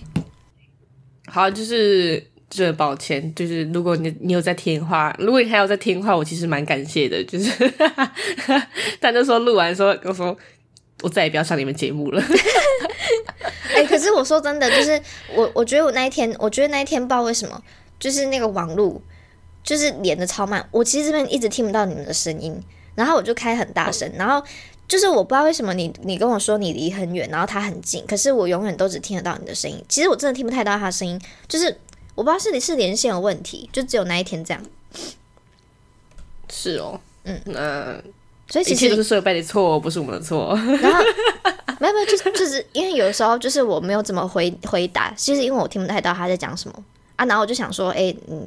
[1.26, 2.29] 好，就是。
[2.50, 7.22] 这抱歉，就是如果你你有在听的话，如果你还有在听话，我其实蛮感谢的。
[7.24, 7.72] 就是，
[8.98, 10.36] 但就说录完说，我说
[11.02, 12.20] 我再也不要上你们节目了。
[13.72, 15.00] 哎，可是我说真的，就是
[15.32, 17.62] 我我觉得我那一天，我觉得那一天不知道为什么，
[18.00, 19.00] 就是那个网络
[19.62, 22.60] 就是连的超慢，我其实这边一直听不到你们的声音，
[22.96, 24.44] 然后我就开很大声，然后
[24.88, 29.80] 就是我不知道为什么你你跟我说你离很远，然后他很近，可是我永远都只听得到你的声音。
[29.88, 31.78] 其实我真的听不太到他的声音，就是
[32.20, 34.62] 我不知道是你是连线有问题，就只有那一天这样。
[36.50, 37.98] 是哦，嗯那
[38.46, 40.54] 所以其实都是设备的错，不是我们的错。
[40.82, 41.02] 然后
[41.78, 46.84] 没有没有，就是就是因为有的时候就是我没有怎么回回答，其实因为我听不太到他在讲什么
[47.16, 48.46] 啊，然后我就想说，哎、嗯，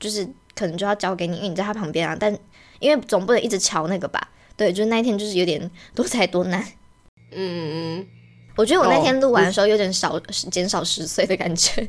[0.00, 2.36] 就是可能就要交给你，因为你在他旁边啊，但
[2.80, 6.60] 因为总不能一直瞧那个吧，对，就是那一天就是有点多才多难。
[7.30, 8.06] 嗯嗯，
[8.56, 10.18] 我觉得我那天哦录完的时候有点少
[10.50, 11.88] 减少十岁的感觉，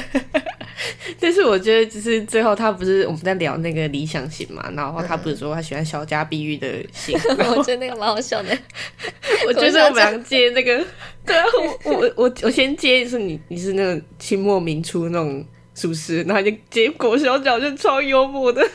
[1.20, 7.18] 但是我觉得就是最后他不是我们在聊那个理想型嘛，然后他不是说他喜欢小家碧玉的型，
[7.56, 8.56] 我觉得那个蛮好笑的。
[9.46, 10.84] 我觉得我们俩接那个，
[11.26, 11.44] 对啊，
[11.84, 15.44] 我我我我先接是你你是那个清末明初那种
[15.74, 16.22] 是不是？
[16.24, 18.66] 然后就接裹小脚就超幽默的。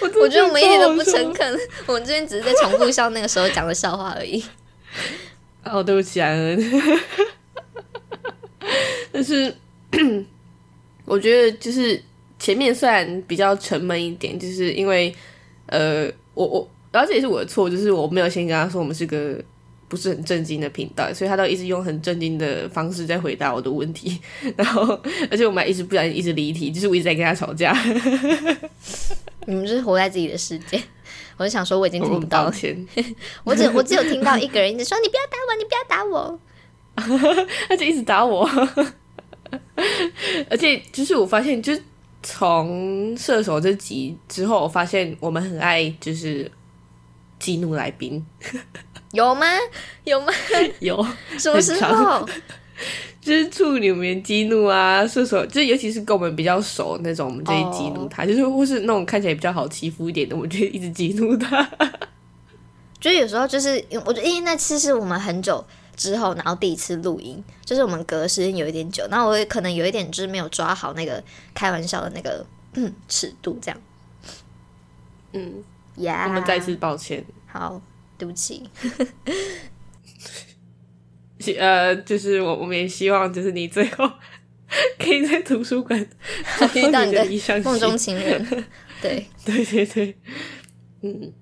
[0.00, 4.44] 我我觉得我们一点都不诚恳，我们这边只是在重复笑那个时候讲的笑话而已。
[5.64, 6.72] 哦，对不起，安恩。
[9.12, 9.54] 但是
[11.04, 12.00] 我觉得就是
[12.38, 15.14] 前面虽然比较沉闷一点，就是因为
[15.66, 19.42] 呃，我我，然后这也是我的错，就是我没有先跟他说我们是个
[19.88, 24.18] 不是很正经的频道，所以他都一直用很正经的方式在回答我的问题，
[24.56, 24.98] 然后
[25.30, 27.76] 而且我们还一直不小心一直离题，就是我一直在跟他吵架，
[29.46, 30.80] 你们就是活在自己的世界。
[31.40, 32.52] 我就想说，我已经我听不到了。
[33.44, 36.38] 我 只我只有听到一个人一直说：“你不要打我，你不要打我。
[37.66, 38.46] 他就一直打我，
[40.50, 41.82] 而且就是我发现，就是
[42.22, 46.50] 从射手这集之后，我发现我们很爱就是
[47.38, 48.22] 激怒来宾，”
[49.12, 49.46] 有吗？
[50.04, 50.30] 有吗？
[50.80, 51.02] 有
[51.38, 52.28] 什么时候？
[53.20, 61.68] 就是处女我们激怒啊，射手就是尤其是跟我们比较熟那种，我们就会激怒他就是或是那种看起来比较好欺负一点的，我们就一直激怒他。
[63.00, 65.64] 就是有时候就是，我觉得因为那次是我们很久
[65.96, 71.22] 之后，然后第一次录音，就是我们隔时间有一点久，那我也可能有一点就是没有抓好那个
[71.54, 73.80] 开玩笑的那个嗯尺度，这样。
[75.32, 75.64] 嗯，
[75.96, 77.24] 呀、我们再次抱歉。
[77.46, 77.80] 好，
[78.18, 78.68] 对不起。
[81.40, 84.08] 希呃，就是我我们也希望，就是你最后
[84.98, 86.06] 可以在图书馆
[86.60, 87.24] 找遇到你的
[87.64, 88.64] 梦中情人，
[89.02, 89.26] 对。
[89.44, 90.16] 对对对，
[91.02, 91.32] 嗯，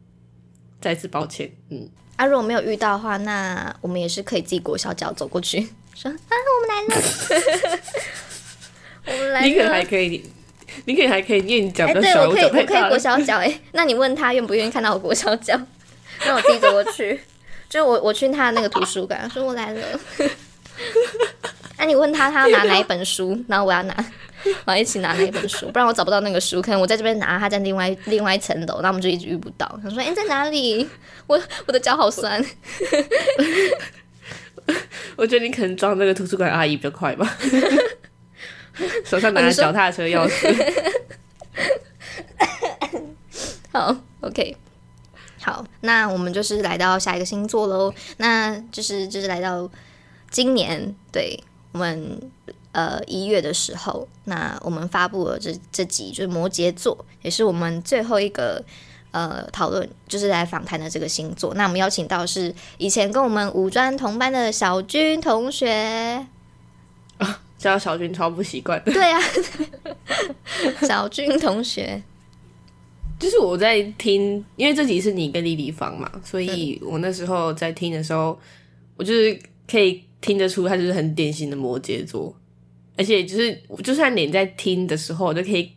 [0.80, 5.60] 再次抱歉，嗯，啊，如果没有遇到的话，那我们也是可以自己裹小脚走过去，
[5.94, 7.82] 说啊，我们来了，
[9.06, 9.84] 我们来你可能还。
[9.84, 10.22] 可以，
[10.84, 12.98] 你可能还可以，因为你脚哎、比较小，对我可以，我可以裹。
[12.98, 15.60] 小脚哎、那你问他愿不愿意看到我裹小脚，
[16.24, 17.18] 让我自己走过去。
[17.68, 20.00] 就我我去他的那个图书馆，说我来了。
[21.78, 23.94] 那、你问他他要拿哪一本书，然后我要拿，
[24.64, 26.60] 我要一起拿哪一本书，不然我找不到那个书。
[26.60, 29.78] 可能我在这边拿，他在另外另外一层楼，那我们就一直遇不到。
[29.82, 30.88] 他说：“哎、在哪里？
[31.28, 32.44] 我我的脚好酸。
[35.16, 37.38] ”我觉得你可能装那个图书馆阿姨比较快吧，
[39.04, 40.52] 手上拿着脚踏车钥匙。
[43.72, 44.56] 好，OK，
[45.48, 47.92] 好，那我们就是来到下一个星座喽。
[48.18, 49.68] 那就是就是来到
[50.30, 52.20] 今年，对我们
[52.72, 58.64] 呃一月的时候，那我们发布了这这集就是摩羯座，也是我们最后一个。
[59.10, 61.54] 呃，讨论就是来访谈的这个星座。
[61.54, 66.26] 那我们邀请到是以前跟我们五专同班的小军同学。
[67.16, 69.18] 啊叫小军超不习惯的，对啊，
[70.86, 72.02] 小军同学。
[73.18, 78.38] 就是我在听，因为这集是你跟莉莉芳嘛，所以我那时候在听的时候，
[78.96, 79.38] 我就是
[79.70, 82.34] 可以听得出他就是很典型的摩羯座，
[82.96, 85.70] 而且就是就算你在听的时候，我就可以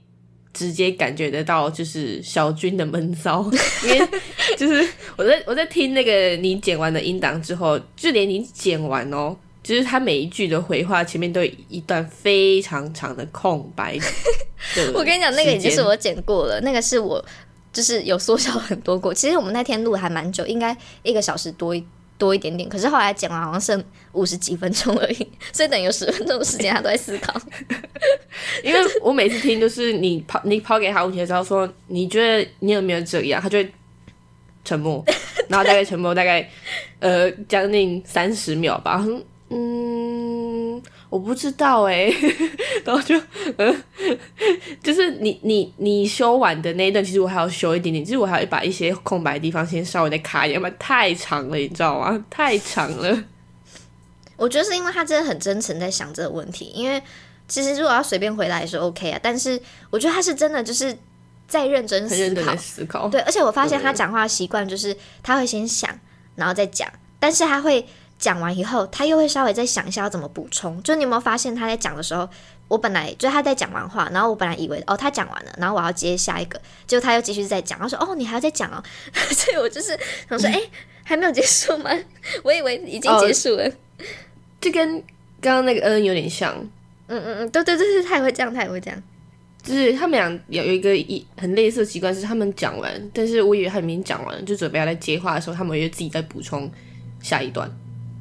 [0.54, 3.43] 直接感觉得到就是小军的闷骚，
[3.86, 4.08] 因为
[4.58, 9.36] 就是我在我在听那个你剪完的音档之后，就连你剪完哦。
[9.63, 13.97] 就是他每一句的回话前面都有一段非常长的空白。
[14.76, 17.24] 的我跟你讲，那个已经是我剪过了，那个是我
[17.74, 19.13] 就是有缩小很多过。
[19.13, 21.86] 其实我们那天录还蛮久，应该一个小时多一
[22.17, 27.34] 多一点点，可是后来剪完好像剩五十几分钟而已， 所以等于有十分钟的时间他都在思考。
[28.63, 33.71] 因为我每次听都是你抛你抛给他问题的时候说，你觉得你有没有这样，他就会
[34.63, 35.04] 沉默，
[35.47, 36.47] 然后大概沉默大概
[37.00, 39.04] 呃将近三十秒吧，
[39.52, 42.10] 嗯我不知道哎、
[42.86, 43.22] 然后就
[43.58, 43.84] 嗯
[44.82, 52.26] 就是你你你修完的那一段，其实我还要修一点点，就是我还要把一些空白的地方先稍微再卡一点，要不然太长了，你知道吗？
[52.30, 53.24] 太长了。
[54.38, 57.00] 我觉得是因为他真的很真诚在想这个问题，因为
[57.48, 60.98] 其实如果要随便回答也是 OK 啊，但是我觉得他是真的就是
[61.46, 63.10] 在认真思考思考。
[63.10, 65.94] 对，而且我发现他讲话习惯就是他会先想，
[66.36, 67.86] 然后再讲，但是他会
[68.21, 70.81] 讲完以后，他又会稍微再想一下要怎么补充。
[70.84, 72.29] 就你有没有发现他在讲的时候，
[72.67, 78.81] 我本来就他在讲完话，然后我本来以为哦他讲完了，然后我要接下一个，结果他又继续在讲，他说哦你还要再讲哦，
[79.31, 80.62] 所以我就是想说哎、
[81.03, 81.89] 还没有结束吗？
[82.43, 83.67] 我以为已经结束了。
[84.62, 85.01] 就跟
[85.41, 86.55] 刚刚那个恩有点像，
[87.07, 89.03] 嗯嗯嗯，对对对对，他也会这样，他也会这样。
[89.63, 96.71] 就是他们俩有有一个一很类似的习惯，是他们讲完，但是我以为他们已经讲完了，就准备要来接话的时候，他们又自己在补充
[97.21, 97.71] 下一段。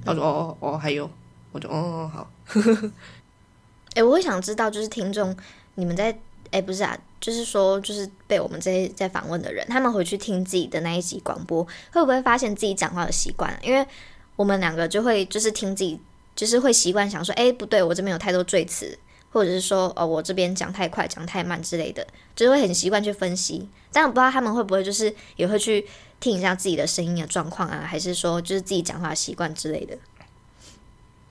[0.05, 1.11] 他说哦哦哦还有，
[1.53, 2.31] 我就哦哦好，
[3.95, 5.37] 哎、我会想知道，就是听众
[5.75, 6.17] 你们在
[6.53, 13.57] 哎、不是啊，就是说，就是被我们这些在访问的人，他们回去听自己的那一集广播，会不会发现自己讲话的习惯？
[13.63, 13.87] 因为
[14.35, 16.01] 我们两个就会就是听自己，
[16.35, 18.99] 就是会习惯想说，哎、不对，我这边有太多赘词，
[19.31, 23.69] 或者是说，哦，我这边讲太快、讲太慢之类的，就是会很习惯去分析。
[23.93, 25.87] 但我不知道他们会不会就是也会去
[26.21, 29.99] 听一下自己的声音的状况啊，还是说就是自己讲话的习惯之类的。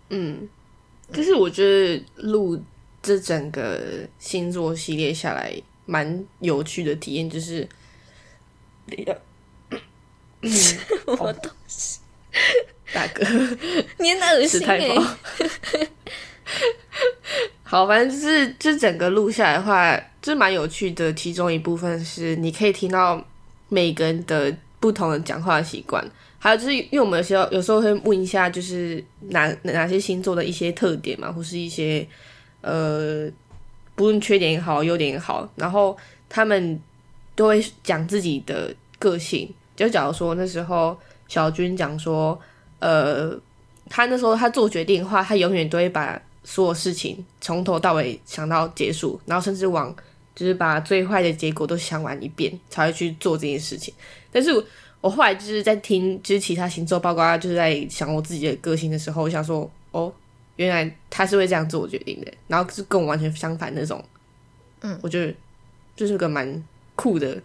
[0.09, 0.49] 嗯，
[1.13, 2.61] 就是我觉得录
[3.01, 3.79] 这整个
[4.17, 5.53] 星座系列下来，
[5.85, 7.69] 蛮有趣的体验就是，
[11.05, 11.49] 我都
[12.91, 13.23] 大哥
[13.99, 14.65] 你很恶心。
[17.61, 21.13] 好，反正就是这整个录下来的话，就蛮有趣的。
[21.13, 23.23] 其中一部分是你可以听到
[23.67, 26.03] 每个人的不同的讲话习惯，
[26.37, 32.07] 还有就是因为我们有时候有时候会问一下，就是哪哪些星座的一些特点嘛，或是一些
[32.61, 33.29] 呃，
[33.95, 35.97] 不论缺点也好，优点也好，然后
[36.29, 36.79] 他们
[37.35, 39.53] 都会讲自己的个性。
[39.75, 42.39] 就假如说那时候小军讲说，
[42.79, 43.37] 呃，
[43.89, 49.93] 他那时候他做决定的话，他永远都会把所有事情从头到尾想到结束，然后甚至往
[50.35, 53.93] 就是把最坏的结果都想完一遍，才会去做这件事情。
[54.31, 54.51] 但是
[55.01, 60.13] 我后来就是在听就是其他星座，包括就是在想我自己的个性的时候，我想说，哦，
[60.55, 64.03] 原来他是会这样做决定的，然后是跟我完全相反那种。
[64.81, 65.33] 嗯，我觉得
[65.95, 66.63] 就是个蛮
[66.95, 67.41] 酷的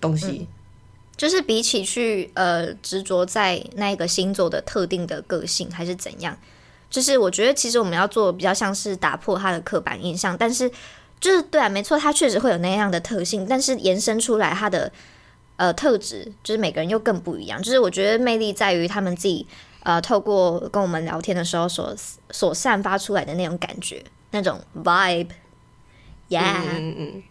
[0.00, 0.46] 东西。
[1.16, 6.38] 就是比起去呃执着在那一个星座的特定的个性还是怎样，
[6.88, 10.70] 就是我觉得其实我们要做比较像是打破他的刻板印象，但是
[11.18, 14.92] 就是对啊，没错，他确实会有那样的特性，但是延伸出来他的
[15.58, 17.62] 呃特质，就是每个人又更不一样。
[17.62, 19.46] 就是我觉得魅力在于他们自己
[19.82, 21.94] 呃透过跟我们聊天的时候所
[22.30, 25.28] 所散发出来的那种感觉，那种 vibe，yeah，、
[26.30, 27.22] 嗯嗯嗯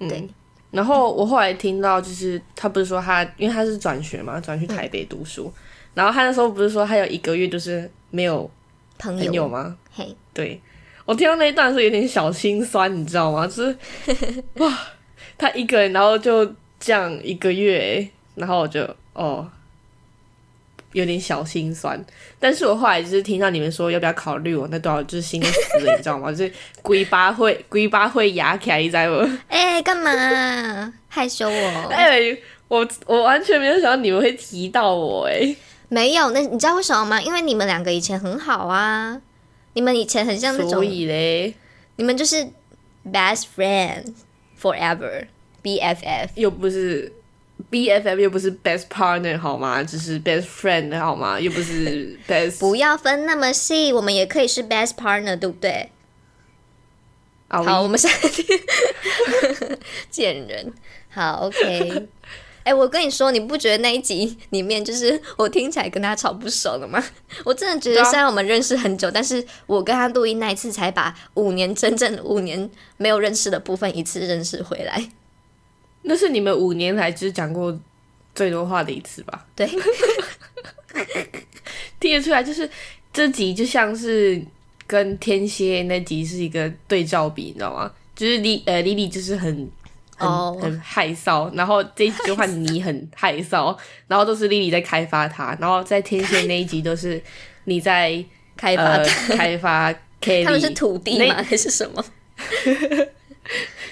[0.00, 0.28] 嗯，对。
[0.72, 5.50] 然后我后来听到，就是他不是说他，因为他是转学嘛，转去台北读书。
[5.94, 8.50] 然后他那时候不是说他有一个月就是没有
[8.98, 9.74] 朋友朋友吗？
[9.94, 10.60] 嘿，对
[11.06, 13.46] 我听到那一段的时候有点小心酸，你知道吗？
[13.46, 13.78] 就是
[14.58, 14.78] 哇，
[15.38, 16.44] 他一个人，然后就
[16.78, 19.48] 这样一个月欸，然后我就哦，
[20.92, 22.02] 有点小心酸。
[22.38, 26.30] 但是我后来就是听到你们说要不要考虑我那多少就是心都死了，你知道吗？
[26.32, 29.38] 就是龟巴会龟巴会牙起来，你知道吗？
[29.48, 31.88] 哎、干嘛害羞我？
[31.90, 32.36] 哎、
[32.68, 35.54] 我我完全没有想到你们会提到我哎、
[35.88, 37.20] 没有，那你知道为什么吗？
[37.20, 39.20] 因为你们两个以前很好啊，
[39.74, 41.54] 你们以前很像那所种，以嘞，
[41.96, 42.46] 你们就是
[43.10, 44.12] best friend
[45.66, 46.28] forever，BFF。
[46.36, 47.12] 又不是
[47.70, 49.82] BFF，又不是 best partner 好吗？
[49.82, 51.40] 只是 best friend 好吗？
[51.40, 55.90] 又不是 best 不要分那么细，我们也可以是 best partner，对不对？
[57.48, 58.08] 啊，好，我我们下
[60.10, 60.72] 贱 人。
[61.08, 62.08] 好，OK。
[62.66, 67.00] 哎、我跟你说，你不觉得那一集里面就是我听起来跟他吵不熟了吗？
[67.44, 75.08] 我真的觉得，虽然我们认识很久，但是我跟他录音那一次才把五年真正五年没有认识的部分一次认识回来。
[76.08, 77.76] 那是你们五年来只讲过
[78.34, 79.44] 最多话的一次吧？
[79.54, 79.66] 对，
[82.00, 82.68] 听得出来，就是
[83.12, 84.40] 这集就像是
[84.86, 87.90] 跟天蝎那集是一个对照比，你知道吗？
[88.14, 89.68] 就是莉呃莉莉就是很
[90.16, 97.22] 很、哦很害臊，然后这一集就换你很害臊，然后都是莉莉在开发他，然后在天蝎那一集都是
[97.64, 98.24] 你在
[98.56, 99.04] 开发呃、
[99.36, 99.92] 开发
[100.22, 101.42] Kelly，他们是土地吗？
[101.42, 102.04] 还是什么？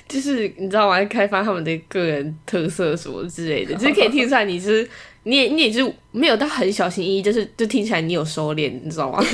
[0.08, 1.02] 就是你知道吗？
[1.06, 4.88] 开发他们的个人特色什么之类的， 就是可以听出来你是
[5.24, 5.80] 你也你也是
[6.12, 9.22] 没有到很小心翼翼，就是就听起来你有收敛，你知道吗？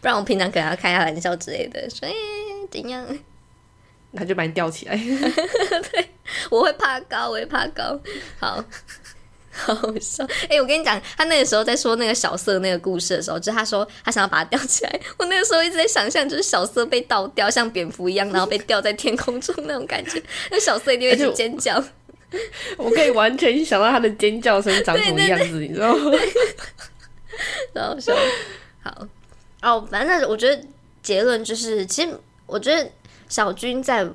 [0.00, 2.12] 不然我平常可能要开下玩笑之类的，所以、
[2.70, 3.06] 怎样？
[4.14, 4.96] 他就把你吊起来。
[5.92, 6.04] 对
[6.50, 7.98] 我会怕高，我会怕高。
[8.38, 8.62] 好，
[9.66, 10.24] 好笑！
[10.48, 15.00] 哎、我跟你讲，他那个时候在说那个小色那个故事的时候，就是他说他想要把它吊起来。
[15.18, 20.22] 我那个时候一直在想象，就是小色被倒吊，像蝙蝠一样，然后被吊在天空中那种感觉。
[20.50, 21.82] 那小色一定会去尖叫。
[22.76, 26.12] 我可以完全想到他的尖叫声长什么样子，你知道吗？
[27.72, 28.14] 然后说
[28.82, 29.06] 好
[29.62, 30.62] 哦，反正我觉得
[31.02, 32.88] 结论就是，其实我觉得
[33.28, 34.08] 小军在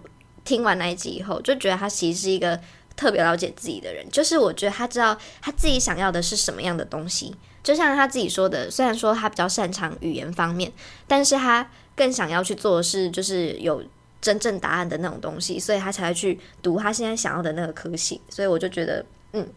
[0.45, 2.57] 听完那一集以后，就觉得他其实是一个
[2.95, 7.35] 特别了解自己的人，就是我觉得他知道他自己想要的是什么样的东西。
[7.63, 10.71] 就像他自己说的，虽然说他比较擅长语言方面，
[11.07, 13.83] 但是他更想要去做的是，就是有
[14.21, 18.21] 真正答案的那种东西，所以他才会去读他现在想要的那个科系。
[18.29, 19.47] 所以我就觉得，嗯，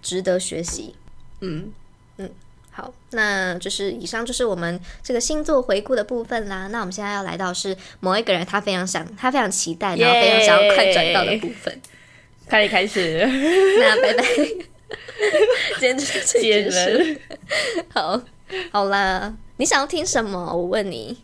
[0.00, 0.94] 值得学习。
[1.40, 1.70] 嗯
[2.16, 2.30] 嗯，
[2.70, 6.68] 好，那就是以上就是我们这个星座回顾的部分啦。
[6.68, 11.80] 那我们现在要来到是某一个人他非常想，他非常期待，然后非常想要快转到的部分。
[12.48, 13.18] 开始开始，
[13.78, 14.24] 那拜拜，
[15.78, 17.20] 今天就是这贱结束。
[17.92, 18.20] 好，
[18.72, 20.52] 好啦，你想要听什么？
[20.56, 21.18] 我问你，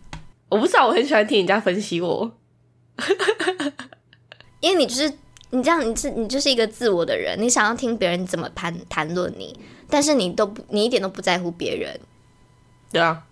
[0.49, 2.33] 我不知道，我很喜欢听人家分析我。
[4.61, 5.13] 因为你就是
[5.51, 9.59] 你这样，你是你就是一个自我的人，你想要听别人怎么谈谈论你，
[9.89, 11.99] 但是你都不，你一点都不在乎别人。
[12.93, 13.25] 对啊，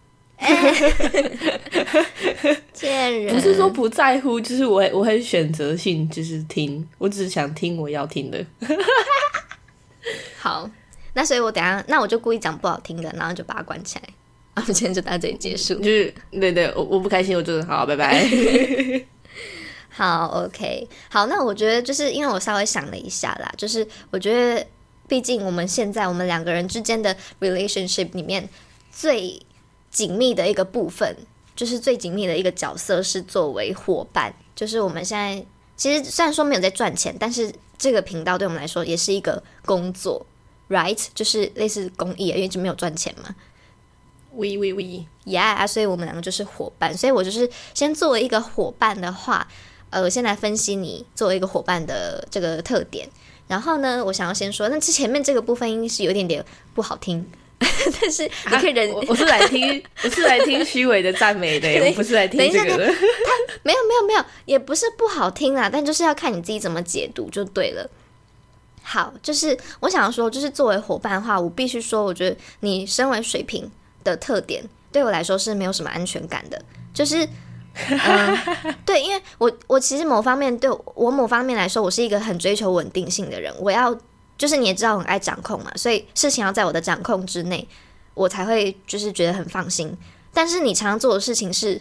[2.73, 8.45] 贱人不是说不在乎，就是我我很选择性就是听，我只是想听我要听的。
[10.39, 10.69] 好，
[11.15, 14.03] 那所以我等下，那我就故意讲不好听的，然后就把它关起来。
[14.55, 15.75] 啊，我们今天就到这里结束。
[15.81, 18.27] 就是对对，我我不开心，我就是好，拜拜。
[19.95, 24.67] 好，OK，好，那我觉得就是因为我稍微想了一下啦，就是我觉得，
[25.07, 28.49] 毕竟我们现在我们两个人之间的 relationship 里面
[28.91, 29.39] 最
[29.93, 31.17] 紧密的一个部分，
[31.55, 35.45] 就是最紧密的一个角色是作为伙伴，就是我们现在
[35.77, 40.25] 其实虽然说没有在赚钱，但是这个频道对我们来说也是一个工作
[40.69, 41.07] ，right？
[41.15, 43.35] 就是类似公益，因为就没有赚钱嘛。
[44.35, 46.97] 喂喂喂，Yeah，所以我们两个就是伙伴。
[46.97, 49.47] 所以我就是先作为一个伙伴的话，
[49.91, 53.07] 呃，先来分析你作为一个伙伴的这个特点。
[53.47, 57.31] 然后呢，我想要先说，那这前面这个部分应该是有点点不好听，
[58.01, 62.87] 但是你可以忍，啊我我是来听，我是来听虚伪的赞美的 我不是来听这个的。
[63.63, 67.89] 没有没有没有，也不是不好听啦，但就是要看你自己怎么解读就对了。
[68.83, 73.71] 好，就是我想说，就是作为伙伴的话，我必须说，我觉得你身为水瓶
[74.03, 76.61] 的特点，对我来说是没有什么安全感的。
[76.93, 77.25] 就是，
[77.89, 78.39] 嗯，
[78.85, 83.55] 对，因为我我其实某方面对我某方面来说，我是一个很追求稳定性的人。
[83.61, 83.97] 我要
[84.43, 87.69] 就是你也知道，我很爱掌控嘛，所以事情要在我的掌控之内，
[88.13, 89.97] 我才会就是觉得很放心。
[90.35, 91.81] 但是你常常做的事情是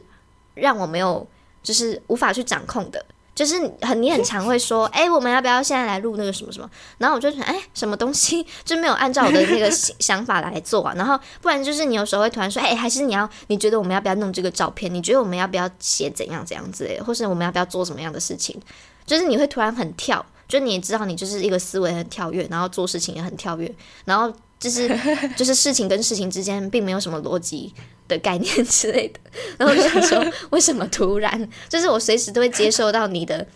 [0.54, 1.28] 让我没有
[1.64, 3.04] 就是无法去掌控的。
[3.34, 6.70] 就是很你很常会说，哎、我们要不要现在来录那个什么什么？
[7.00, 10.94] 然后我就想，哎、什么东西就没有按照我的那个想 想法来做啊？
[10.96, 14.94] 然后不然就是你有时候会突然说，哎、还是你要你觉得我们要不要弄这个照片？
[14.94, 18.62] 你觉得我们要不要写怎样怎样之类的，或是我们要不要做什么样的事情？
[19.06, 23.74] 就是你会突然很跳，就你也知道你就是一个思维很跳跃，然后做事情也很跳跃，
[24.06, 24.88] 然后就是
[25.36, 27.74] 就是事情跟事情之间并没有什么逻辑
[28.08, 29.20] 的概念之类的。
[29.58, 31.50] 然后想说，为什么突然？
[31.70, 33.48] 就是我随时都会接受到你的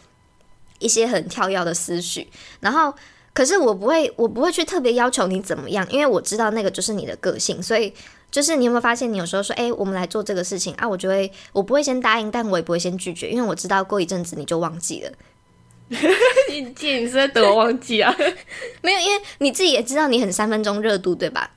[0.79, 2.27] 一些很跳跃的思绪，
[2.61, 2.93] 然后
[3.33, 7.93] 可是我不会，我不会去特别要求你怎么样，因为我知道那个就是你的个性，所以。
[8.31, 15.11] 就是你有没有发现，你有时候说，哎、我们来做这个事情啊，我就会，我不会先答应，但我也不会先拒绝，因为我知道过一阵子你就忘记了。
[16.49, 18.13] 你姐，你是在等我忘记啊？
[18.81, 21.51] 没有，因为你自己也知道你很三分钟热度，对吧？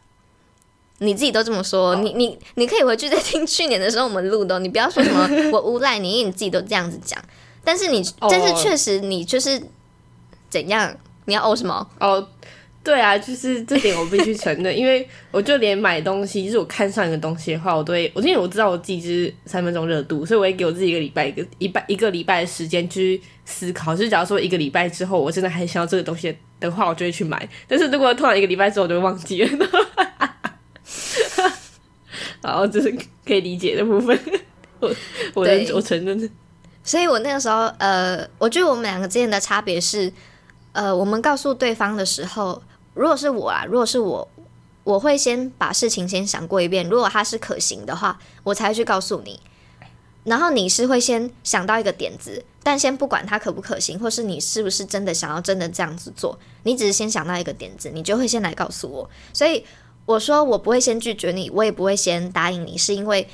[0.99, 7.19] 你自己都这么说，你你你可以回去再听去年的时候我们录的哦、你不要说什么 我诬赖你，因为你自己都这样子讲。
[7.65, 9.63] 但是你，哦但是确实你就是
[10.51, 10.97] 怎样？
[11.27, 11.89] 你要哦什么？
[12.01, 12.29] 哦，
[12.89, 23.95] 对啊，就是这点我必须承认，因为我就连买东西，就是我看上一个东西的话，我都会，我因为我知道我自己就是三分钟热度，所以我会给我自己一个礼拜一个一拜一个礼拜的时间去思考。
[23.95, 27.47] 就是假如说一个礼拜之后，我真的还想要这个东西的话，我就会去买。
[27.67, 29.51] 但是如果突然一个礼拜之后我就会忘记了，
[32.41, 32.91] 然后这是
[33.27, 34.19] 可以理解的部分。
[34.81, 34.89] 我
[35.35, 36.31] 我我承认，
[36.83, 40.11] 所以我那个时候，呃，我觉得我们两个之间的差别是，
[40.73, 42.63] 呃，我们告诉对方的时候，
[42.99, 44.29] 如果是我啊，如果是我，
[44.83, 49.39] 我会先把事情先想过一遍，如果它是可行的话，我才去告诉你。
[50.25, 59.09] 然后你是会先想到一个点子，但先不管它可不可行，或是你是不是真的想要真的这样子做，你只是先想到一个点子，你就会先来告诉我。
[59.33, 59.65] 所以
[60.05, 63.29] 我说我不会先拒绝你，我也不会先答应你，是因为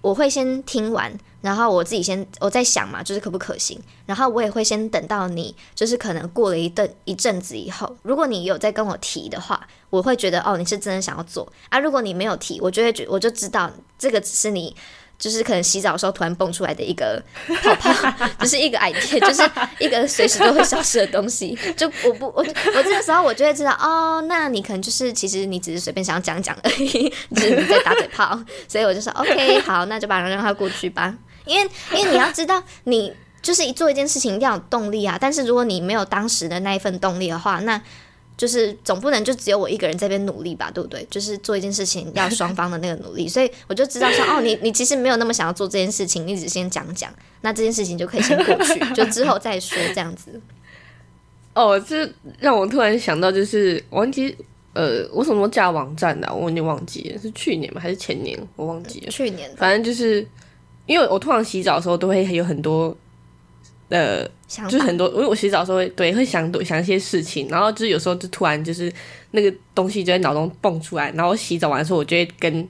[0.00, 11.78] 我会先听完，然后我自己先我在想嘛，就是可不可行，然后我也会先等到你，就是可能过了一阵一阵子以后，如果你有在跟我提的话，我会觉得哦，你是真的想要做啊。
[11.78, 14.74] 如果你没有提，我就会觉我就知道这个只是你。
[15.18, 17.20] 就是可能洗澡的时候突然蹦出来的一个
[17.60, 19.42] 泡泡，就是一个 idea，就是
[19.80, 21.58] 一个随时都会消失的东西。
[21.76, 28.40] 就我不我我这个时候我就会知道哦，那你可能就是其实你只是随便想要讲讲而已，就是你在打嘴炮。
[28.68, 31.12] 所以我就说 OK，好，那就把它让它过去吧。
[31.48, 35.18] 因为因为你要知道，你就是一做一件事情一定要有动力啊。
[35.20, 37.80] 但是如果你没有当时的那一份动力的话，那
[38.38, 41.04] 就是总不能就只有我一个人在边努力吧，对不对？
[41.10, 50.40] 就是做一件事情要双方的那个努力，所以我就知道说，哦，你你其实没有那么想要做这件事情，你只先讲讲，那这件事情就可以先过去， 就之后再说这样子。
[51.52, 54.36] 哦，这让我突然想到，就是忘记
[54.72, 57.80] 呃，我什么架网站的，我已经忘记了，是去年吗？
[57.80, 58.38] 还是前年？
[58.54, 59.10] 我忘记了。
[59.10, 60.24] 去年，反正就是
[60.88, 62.96] 因为我通常洗澡的时候都会有很多。
[63.90, 68.92] 呃，就是很多，因为我洗澡的时候会对会想多想一些事情，然后就是有时候就突然就是
[69.30, 72.68] 那个东西就在脑中蹦出来，然后洗澡完的时候，我就会跟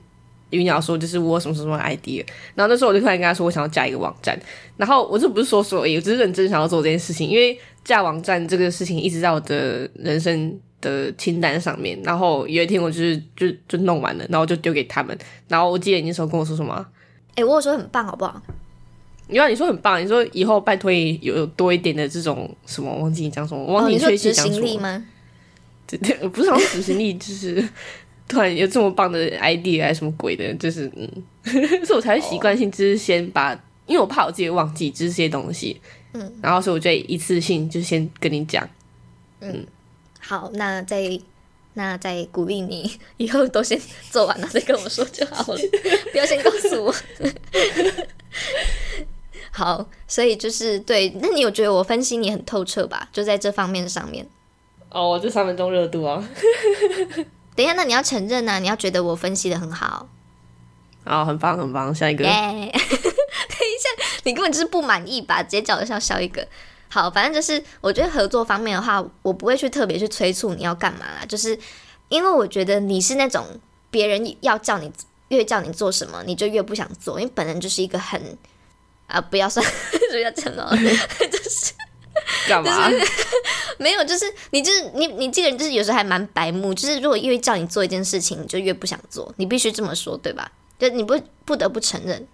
[0.49, 4.39] 鱼鸟说，就是我什么什么 idea，然后那时候我就突然跟他说，我想要加一个网站，
[4.77, 15.17] 然后我这不是说说，我只是认真想要做这件事情，因为架网站这个事情一直在我的人生的清单上面，然后有一天我就是就就弄完了，然后就丢给他们，
[15.49, 16.87] 然后我记得你那时候跟我说什么？
[17.35, 18.41] 哎，我有说很棒，好不好？
[19.27, 24.79] 你看，你说很棒，你说以后拜托有多一点的这种什么，忘记你讲什么，忘记你确切讲什么。
[24.79, 25.05] 吗？
[25.85, 27.67] 对对，不是讲执行力， 就是
[28.27, 31.07] 突然有这么棒的 idea 还是什么鬼的，就是嗯，
[31.85, 33.53] 所以我才会习惯性就是先把，
[33.87, 35.79] 因为我怕我自己忘记这些东西，
[36.13, 38.67] 嗯，然后所以我就一次性就先跟你讲，
[39.41, 39.65] 嗯，
[40.19, 41.01] 好，那再
[41.79, 43.79] 那再鼓励你，以后都先
[44.11, 45.59] 做完了再跟我说就好了，
[46.11, 46.91] 不要先告诉我。
[49.49, 53.07] 好，所以就是对，那你有觉得我分析你很透彻吧？
[53.13, 54.27] 就在这方面上面。
[54.89, 56.21] 哦，我这三分钟热度啊。
[57.55, 60.09] 等一下，那你要承认啊，你要觉得我分析的很好。
[61.05, 62.25] 哦，很棒，很棒，下一个。
[62.25, 62.77] 等一下，
[64.23, 65.41] 你根本就是不满意吧？
[65.41, 66.45] 直接叫我笑笑一个。
[66.89, 71.57] 好，反正就是我觉得合作方面的话，我不会去特别去催促你要干嘛啦，就是
[72.09, 73.45] 因为我觉得你是那种
[73.89, 74.91] 别人要叫你
[75.29, 78.37] 越叫你做什么，你就越不想做，因为本人就是一个很。
[79.09, 79.65] 啊，不要算，
[80.11, 80.69] 不要讲了，
[81.31, 81.73] 就是
[82.47, 82.87] 干嘛？
[83.79, 90.51] 没有，就是你，就是你，你这个人就是有时候还蛮白目，就是如果越叫你做一件事情，你就越不想做，你必须这么说，对吧？
[90.77, 92.27] 就你不不得不承认。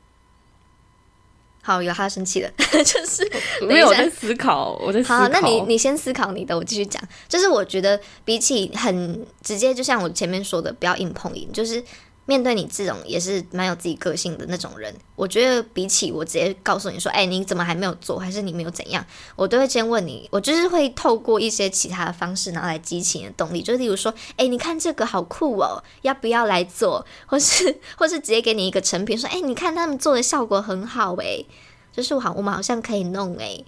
[1.66, 2.52] 好，有他生气了，
[2.86, 3.28] 就是
[3.66, 5.18] 没有在思考，我在思考。
[5.18, 7.02] 好，那你你先思考你的，我继续讲。
[7.28, 11.84] 就是我觉得比起很直接，就像我前面说的，不要硬碰硬，就是。
[12.28, 19.06] 面对你这种也是蛮有自己个性的那种人，我觉得比起我直接告诉你说，哎，你怎么还没有做，还是你没有怎样，
[19.36, 27.06] 我都会先问你，我就是会透过一些其他的方式，然后来激起你的动力，就例如说，哎，你看这个好酷哦，要不要来做？
[27.28, 31.46] 或是 或是直接给你一个成品，说，哎，你看他们做的效果很好，诶，
[31.92, 33.64] 就是我好，我们好像可以弄，诶。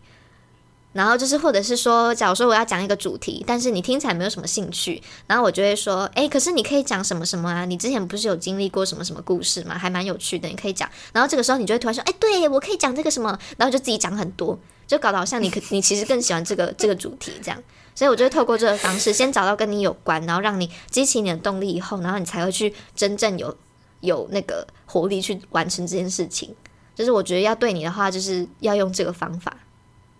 [0.93, 7.65] 然后就是，或者是说，假如说我要讲一个主题，但是你听起来没有什么兴趣，然后我就会说，哎，可是你可以讲什么什么啊？
[7.65, 9.77] 你之前不是有经历过什么什么故事吗？
[9.77, 10.89] 还蛮有趣的，你可以讲。
[11.13, 14.57] 然后这个时候你就会突然说，哎，对我可以讲这个什么，然后就自己讲很多，
[14.87, 17.61] 就搞得好像你可你其实更喜欢这个 这个主题这样。
[17.93, 23.55] 所以我就会透过这个方式，先找到跟你有关，然后让你激起你的动力，以后，然后你才会去真正有
[24.01, 26.55] 有那个活力去完成这件事情。
[26.95, 29.55] 就是我觉得要对你的话，就是要用这个方法，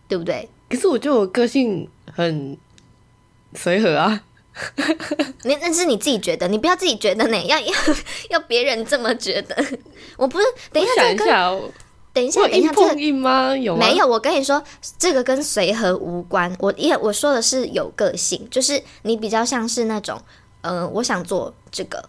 [0.08, 0.48] 对不对？
[0.70, 2.58] 可是我觉得我个性很
[3.54, 4.22] 随和啊，
[5.44, 7.74] 那那是你自己觉得，你不要自己觉得呢，要要
[8.32, 9.56] 要别人这么觉得。
[10.18, 11.52] 我不是，等一下，等一下，
[12.12, 13.56] 等一下，等一下，这个吗？
[13.56, 14.06] 有没有？
[14.06, 14.62] 我跟你说，
[14.98, 16.54] 这个跟随和无关。
[16.60, 20.22] 我因为我说的是有个性，就是你比较像是那种，
[20.62, 22.04] 嗯，我想做这个，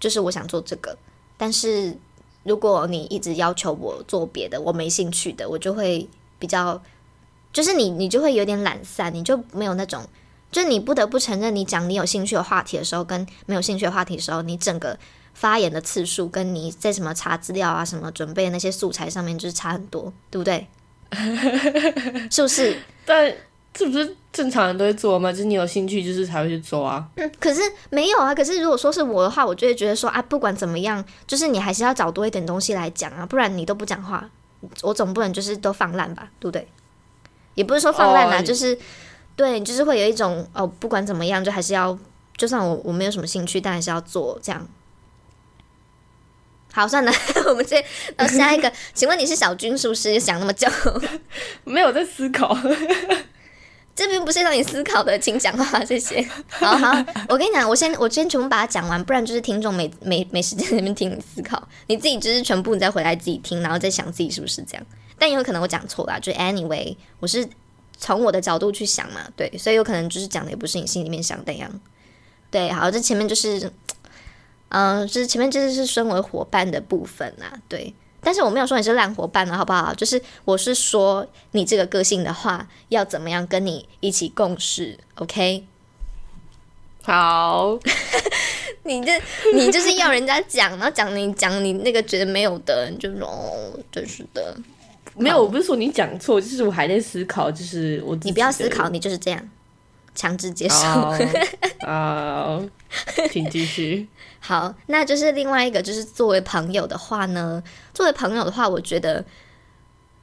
[0.00, 0.98] 就是我想做这个，
[1.36, 1.96] 但是
[2.42, 6.08] 如果你一直要求我做别的，我没兴趣的，我就会
[6.40, 6.82] 比较。
[7.56, 10.04] 就是你，你就会有点懒散，你就没有那种，
[10.52, 14.98] 就是你不得不承认，你讲你有兴趣的话题的时候，跟没有兴趣的话题的时候，你整个
[15.32, 20.66] 发言的次数，跟你在什么查资料啊、什么准备那些素材上面，就是差很多，对不对？
[22.30, 22.76] 是不是？
[23.06, 23.32] 但
[23.72, 25.32] 这不是正常人都会做吗？
[25.32, 27.08] 就是你有兴趣，就是才会去做啊。
[27.14, 28.34] 嗯，可是没有啊。
[28.34, 34.28] 可是如果说是我的话，我就会觉得说啊，不管怎么样，就是你还是要找多一点东西来讲啊，不然你都不讲话，
[34.82, 36.68] 我总不能就是都放烂吧，对不对？
[37.56, 38.78] 也不是说放烂啦，就是
[39.34, 41.98] 对，就是会有一种哦，不管怎么样，就还是要，
[42.36, 44.68] 就算我我没有什么兴趣，但还是要做这样。
[46.72, 47.12] 好，算了，
[47.48, 47.84] 我们这
[48.16, 50.20] 呃下一个， 请问你是小军是不是？
[50.20, 50.68] 想那么久，
[51.64, 52.56] 没有在思考。
[53.94, 56.22] 这边不是让你思考的，请讲话，谢谢。
[56.50, 56.92] 好好，
[57.30, 64.86] 我跟你讲，我先我先全部把它讲完，不然就是听众没没没时间在那边听你思考，你自己就是全部你再回来自己听，然后再想自己是不是这样。
[65.18, 67.48] 但也有可能我讲错了，就 anyway，我是
[67.96, 71.80] 从我的角度去想嘛，对，所以有可能就是讲的也不是你心里面想的样。
[72.50, 73.70] 对，好，这前面就是，
[74.68, 77.94] 嗯，就是前面就是是身为伙伴的部分啊，对。
[78.20, 79.94] 但是我没有说你是烂伙伴了，好不好？
[79.94, 85.64] 就是我是说你这个个性的话，要怎么样跟你一起共事？OK？
[87.04, 87.78] 好，
[88.82, 89.22] 你这
[89.54, 94.56] 你就是要人家讲，然后讲你讲你那个觉得没有的，你就哦，真是的。
[95.16, 99.50] 没有，我不是说你讲错，就是我还在思考，就是我你不要思考，你就是这样，
[100.14, 100.76] 强制接受。
[101.86, 102.60] 啊，
[103.30, 104.08] 请继续。
[104.40, 107.62] 好，那就是另外一个，就是作为朋友的话呢，
[107.92, 109.24] 作为朋友的话，我觉得，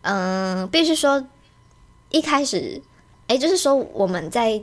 [0.02, 1.26] 嗯，必须说，
[2.10, 2.82] 一开始，
[3.28, 4.62] 哎，就是说我们在，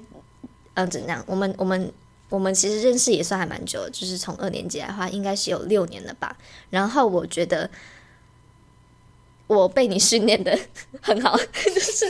[0.75, 1.23] 嗯，怎样？
[1.27, 1.93] 我们我们
[2.31, 6.35] 我们其实认识也算还蛮久，就是从二年级来的话，应该是有六年了吧。
[6.71, 7.69] 然后我觉得，
[9.57, 10.57] 我被你训练的
[11.03, 11.37] 很好，
[11.75, 12.05] 就是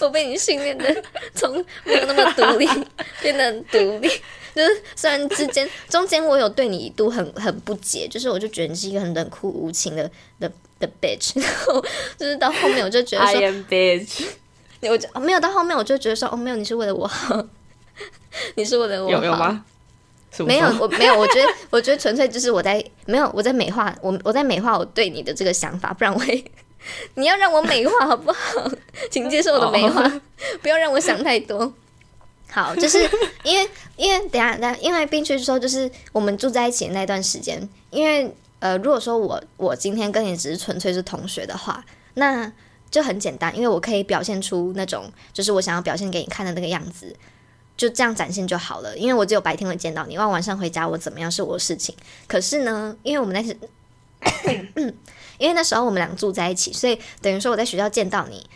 [0.00, 1.02] 我被你训练的
[1.34, 1.52] 从
[1.84, 2.66] 没有那么独立
[3.20, 4.08] 变得独立。
[4.54, 10.08] 就是虽然之间中间我有对你一度很很不解，就是我就觉得你是一个很冷酷无情的
[10.38, 11.80] 的的 bitch，然后
[12.16, 14.26] 就是到后面我就觉得说 I am bitch，
[14.82, 17.44] 我就没有到后面我就觉得说哦没有你是为了我好，
[18.56, 19.64] 你是为了我有有吗？
[20.38, 26.44] 没有我 没有我觉得我觉得纯粹就是我在没有我在美化我我在美化我对你的这个想法，不然我也
[27.14, 28.70] 你要让我美化好不好？
[29.10, 30.02] 请接受我的美化，
[30.62, 31.72] 不要让我想太多。
[32.48, 32.98] 好，就是
[33.44, 42.50] 因为因为等下等下，因为并且说就是我们住在一起的那段时间，因为呃，如果说我我今天跟你只是纯粹是同学的话，那
[42.90, 47.14] 就很简单，因为我可以表现出那种就是我想要表现给你看的那个样子，
[47.80, 48.94] 就这样展现就好了。
[48.98, 51.94] 因为我只有白天会见到你，晚晚上回家我怎么样是我的事情。
[52.26, 53.56] 可是呢，因为我们那时，
[55.38, 58.46] 因为那时候我们俩住在一起，所以等于说我在学校见到你，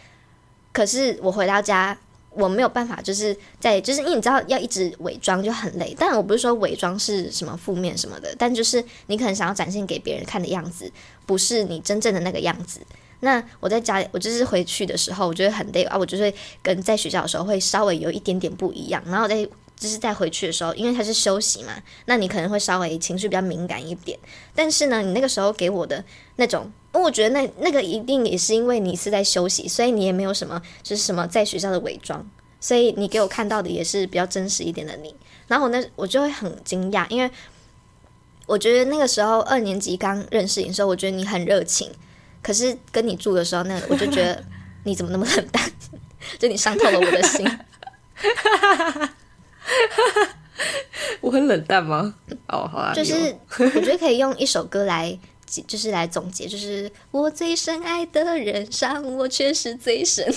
[0.72, 1.96] 可是我回到家。
[2.36, 10.90] 我没有办法，就是在就是因为你知道要一直伪装就很累，但我不是说伪装是什么负面什么的，但就是你可能想要展现给别人看的样子，
[11.26, 12.80] 不是你真正的那个样子。
[13.24, 19.02] 那我在家里，我就是回去的时候，我觉得很累啊，我就会跟在学校的时候会稍微有一点点不一样。
[19.06, 19.44] 然后在
[19.76, 21.72] 就是在回去的时候，因为他是休息嘛，
[22.06, 24.16] 那你可能会稍微情绪比较敏感一点。
[24.54, 26.04] 但是呢，你那个时候给我的
[26.36, 26.70] 那种。
[26.96, 32.24] 我觉得那那个一定也是因为你是在休息，所以你也没有什么就是什么在学校的伪装，
[32.60, 35.12] 所以你给我看到的也是比较真实一点的你。
[35.48, 37.28] 然后我那我就会很惊讶，因为
[38.46, 41.90] 我觉得那个时候二年级刚认识你的时候，我觉得你很热情，
[42.44, 44.44] 可是跟你住的时候，那我就觉得
[44.84, 45.68] 你怎么那么冷淡？
[46.38, 47.44] 就你伤透了我的心。
[51.20, 52.14] 我很冷淡吗？
[52.48, 55.18] 哦，好啊，就是我觉得可以用一首歌来。
[55.68, 60.26] 就是来总结，就是我最深爱的人伤我却是最深。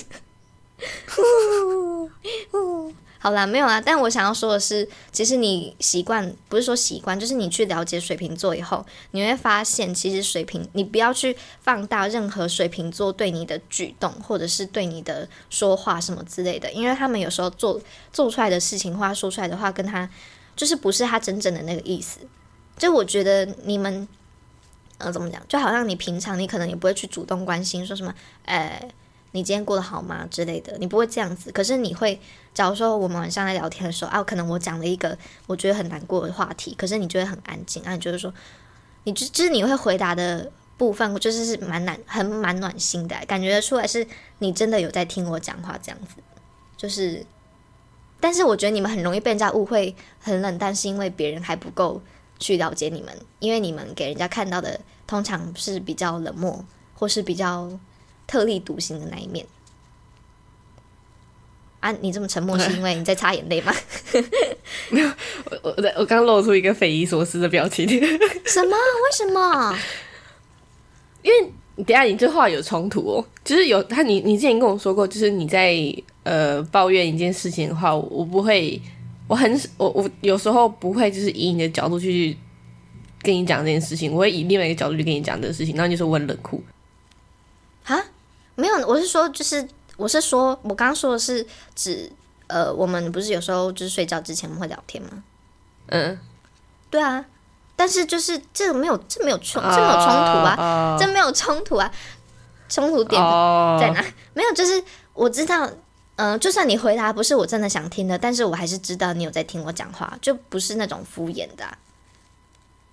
[3.20, 3.82] 好啦，没有啊。
[3.82, 17.80] 但我想要说的是，其实你习惯不是说习惯，就是你去了解水瓶座以后，你会发现，其实水瓶，你不要去放大任何水瓶座对你的举动，或者是对你的说话什么之类的，因为他们有时候做
[18.12, 20.10] 做出来的事情，或说出来的话，跟他
[20.56, 22.20] 就是不是他真正的那个意思。
[22.78, 24.08] 就我觉得你们。
[25.00, 25.40] 呃，怎么讲？
[25.48, 28.12] 就好像你平常你可能也不会去主动关心，说什么，
[28.46, 28.82] 呃，
[29.32, 31.52] 你今天过得好吗之类的，你不会这样子。
[31.52, 32.20] 可是你会，
[32.54, 38.34] 假如说我们晚上在聊天的时候，啊，可能我讲了一个我觉得很难过的话题，可是你就会很安静，啊，你就是说，
[39.04, 44.06] 你就就是你会回答的部分，就是是蛮难，很蛮暖心的，感觉出来是
[44.40, 46.16] 你真的有在听我讲话这样子。
[46.76, 47.26] 就是，
[48.20, 52.02] 但是我觉得你们很容易被人家误会很冷淡，是因为别人还不够。
[52.40, 56.64] 去了解你们，因为你们给人家看到的通常是比较冷漠，
[56.94, 57.68] 或是比较
[58.28, 59.46] 特立独行的那一面。
[61.80, 63.74] 啊，你这么沉默是因为你在擦眼泪吗？
[64.90, 65.08] 没有，
[65.50, 67.88] 我我我刚露出一个匪夷所思的表情。
[68.46, 68.76] 什么？
[68.76, 69.80] 为什么？
[71.24, 71.52] 因为
[71.86, 73.26] 等下你这话有冲突哦。
[73.44, 75.76] 就是有他，你你之前跟我说过，就是你在
[76.24, 78.82] 呃抱怨一件事情的话，我不会。
[79.30, 82.38] 我很我我有时候不会就是以你的角度去
[83.22, 86.64] 跟你讲这件事情，我会以另外一个角度去跟你讲这个事情，然后你说我很冷酷
[87.84, 88.02] 啊？
[88.58, 91.46] 没有，我是说就是我是说我刚刚说的是
[91.76, 92.12] 指
[92.48, 95.24] 呃，我们不是有时候就是睡觉之前我们会聊天吗？
[95.88, 96.20] 嗯，
[96.90, 97.24] 对啊，
[97.76, 100.12] 但是就是这个没有，这没有冲，这没有冲突
[100.44, 101.92] 啊，啊这没有冲突啊，
[102.68, 104.04] 冲突点哦在哪？
[104.34, 104.84] 没有，就是
[105.14, 105.70] 我知道，
[106.16, 111.78] 嗯、就算你回答不是我真的想听的，但是我还是知道你有在听我讲话，就不是那种敷衍的啊、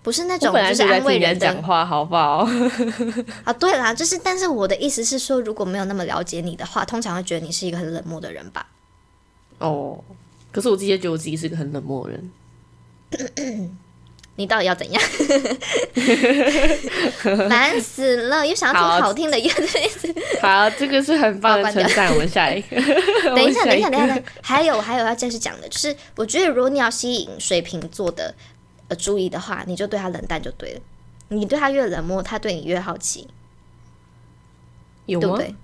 [0.04, 2.46] 不是那种就是安慰人讲话，好不好？
[3.42, 3.52] 啊。
[3.54, 8.66] 对啦，就是，但是我的意思是说，如果没有那么了解你的话，通常会觉得你是一个很冷漠的人吧。
[9.58, 9.98] 哦，
[10.52, 12.30] 可是我自己也觉得我自己是个很冷漠的人。
[14.36, 15.00] 你到底要怎样？
[17.48, 18.44] 烦死了！
[18.44, 19.48] 又想要听好好听的，又
[20.42, 22.12] 好，这个是很棒的好关掉称赞。
[22.12, 22.76] 我们下一个，
[23.34, 28.34] 等一下，等一下，等一下，等一下，还有还有要正式讲的，就是我觉得如果你要吸引水瓶座的
[28.88, 30.80] 呃注意的话，你就对他冷淡就对了。
[31.28, 33.28] 你对他越冷漠，他对你越好奇，
[35.06, 35.26] 有吗？
[35.26, 35.54] 对不对？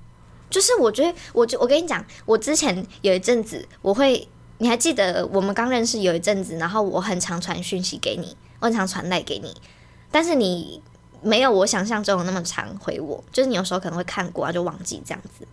[0.48, 4.26] 就是我觉得，我就我跟你讲，我之前有一阵子，我会，
[4.58, 9.54] 你还记得我们刚认识有一阵子，然后我很常传讯息给你，我很常传赖给你，
[10.10, 10.82] 但是你
[11.22, 15.46] 没有我想象中的那么常回我，就是你有时候可能会看过啊，就忘记这样子。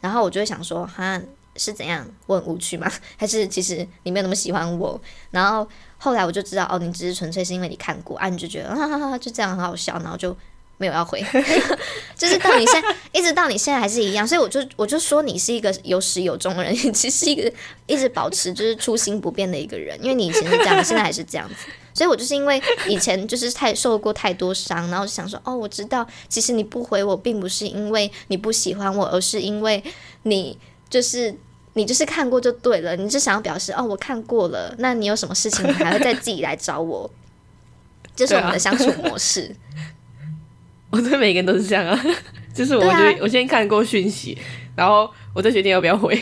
[0.00, 1.20] 然后我就会想说，哈，
[1.56, 2.06] 是怎样？
[2.26, 2.90] 我很无趣吗？
[3.18, 5.00] 还是其实你没有那么喜欢我？
[5.30, 5.68] 然后
[6.02, 10.34] 后来我就知道，哦，你只是纯粹是因为你看过啊，你就觉得哈哈哈，就这样很好笑，然后就
[10.78, 11.22] 没有要回，
[12.16, 17.52] 就是到你现在一直到你现在还是一样，所以我就我就说你是一个有始有终的人，其实一个
[17.86, 21.54] 一直保持就是初心不变的一个人，因为你以前是这样，现在还是这样子。
[21.92, 29.82] 所以我就是因为以前就是太受过太多伤，然后就想说，哦，我知道，其实你不回我，并不是因为你不喜欢我，而是因为
[30.22, 30.56] 你
[30.88, 31.34] 就是
[31.74, 37.10] 你就是看过就对了，你就想要表示，哦，我看过了，那你有什么事情，你还会再自己来找我，
[38.16, 39.54] 这是我们的相处模式。
[40.90, 42.04] 我对每个人都是这样啊，
[42.52, 44.36] 就是我就、我先看过讯息，
[44.74, 46.16] 然后我再决定要不要回。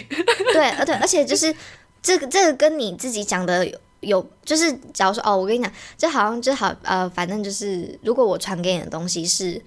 [0.52, 1.54] 对，而，对，而且就是
[2.02, 9.58] 这个这个跟你自己讲的有有，就是假如说哦，我跟你讲，就好像就好呃，反正就是如果我传给你的东西是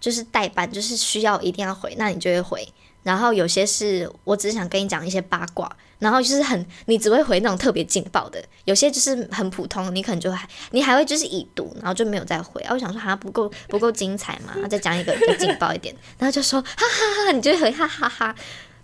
[0.00, 2.68] 就是代办，就是需要一定要回，那你就会回。
[3.02, 12.60] 然后有些是我只是想跟你讲一些八卦，然后就是很你只会回那种特别劲爆的，有些就是很普通，你可能就还你还会就是已读，然后就没有再回。
[12.62, 18.34] 啊，我想说好像不够不够精彩嘛， 再讲一个更劲爆一点，然后就说哈哈哈，你就会回哈哈哈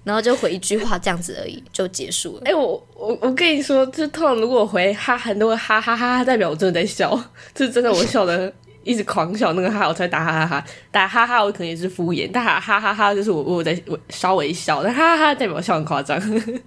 [0.04, 2.42] 然后就回一句话这样子而已，就结束了。
[2.44, 7.10] 哎、我我我跟你说，就是通常如果我回哈很多个哈哈哈哈，代表我真的在笑，
[7.52, 8.52] 就是真的我笑的
[8.86, 16.20] 一直狂笑那个哈，我才打哈哈哈，打哈哈我可能也是敷衍，但哈哈哈哈就是我我在我稍微笑，但哈哈代表我笑很夸张。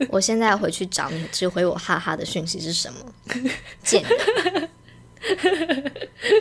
[0.09, 2.99] 我现在回去找你，只回我哈哈的讯息是什么？
[3.82, 4.03] 贱。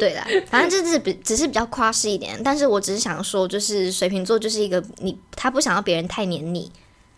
[0.00, 6.70] 对啦，反正就是比只是比较夸饰一点，但是我只是想说，就是水瓶座就是一个你他不想要别人太黏你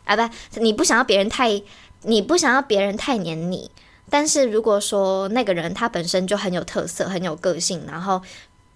[0.05, 1.61] 啊，不，你不想要别人太
[2.03, 3.71] 你不想要别人太黏你，
[4.09, 8.23] 但是如果说那个人他本身就很有特色、很有个性，然后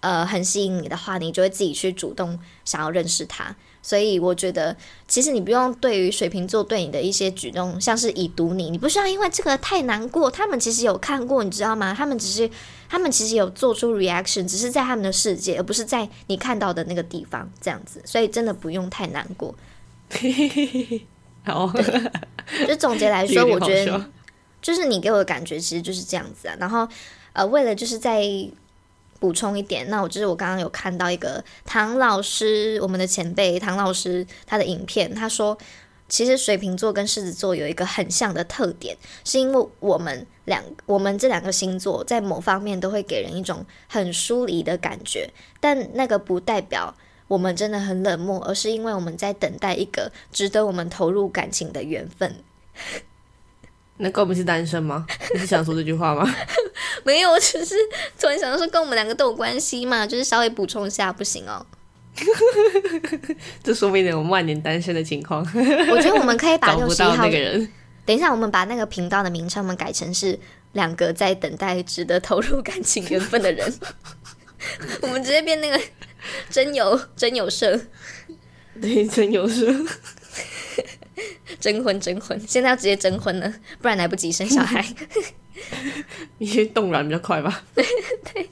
[0.05, 3.55] 呃很吸引你的话，你就会自己去主动想要认识他。
[3.81, 4.75] 所以我觉得，
[5.07, 10.29] 其实你不用对于水瓶座对你的一些举动，像是已读你，你不需要因为这个太难过。
[10.29, 11.93] 他们其实有看过，你知道吗？
[11.93, 12.49] 他们只是，
[12.89, 18.01] 他们其实有做出 reaction，只是在他们的世界，而不是在你看到的那个地方这样子。
[18.05, 19.53] 所以真的不用太难过。
[21.45, 21.71] 好，
[22.67, 24.05] 就总结来说，我觉得
[24.61, 26.55] 就是你给我的感觉其实就是这样子啊。
[26.59, 26.87] 然后
[27.33, 28.23] 呃，为了就是再
[29.19, 35.57] 补充一点，那我就是我刚刚有看到一个唐老师，我们的前辈唐老师他的影片，他说。
[36.07, 45.27] 其实水瓶座跟狮子座有一个很像的特点，是因为我们两我们这两个星座在某方面都会给人一种很疏离的感觉，
[45.59, 46.95] 但那个不代表
[47.27, 52.35] 我们真的很冷漠，而是因为我们在等待一个值得我们投入感情的缘分。
[53.97, 55.05] 那跟我们是单身吗？
[55.33, 56.35] 你是想说这句话吗？
[57.03, 57.75] 没有，我只是
[58.19, 61.65] 突然想到说跟我们两个都有关系嘛，就是稍微补充一下，不行哦。
[63.63, 65.41] 这说明了我们万年单身的情况，
[65.91, 67.71] 我觉得我们可以把六十一号那个人。
[68.05, 70.39] 等一下，我们把那个频道的名称我们改成是
[70.73, 73.73] 两个在等待值得投入感情缘分的人。
[75.01, 75.79] 我们直接变那个
[76.49, 77.79] 真有真有社
[78.81, 79.73] 对，真有事。
[81.59, 84.85] 征婚征婚，现在要直接征婚了，不然来不及生小孩。
[86.37, 87.63] 因为冻卵比较快吧。
[87.73, 88.49] 对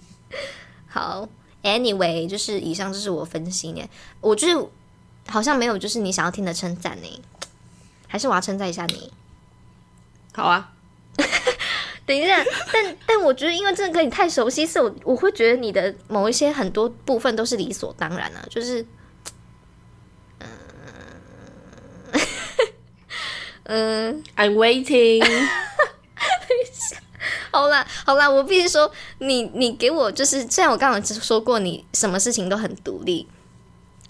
[0.88, 1.28] 好
[1.64, 3.82] ，anyway，就是以上就是我分析呢，
[4.22, 4.68] 我就是
[5.28, 7.22] 好像没有就是你想要听的称赞呢，
[8.08, 9.12] 还是我要称赞一下你？
[10.34, 10.72] 好啊，
[12.06, 18.86] 等一下，但但我觉得，因为真的跟你太熟悉，是我我会觉得你的某一些很多部分都是理所当然啊，就是，
[23.64, 25.24] 嗯、嗯，I'm waiting。
[27.52, 33.28] 好啦，好啦，我必须说，你你给我就是，虽然我刚刚说过你什么事情都很独立，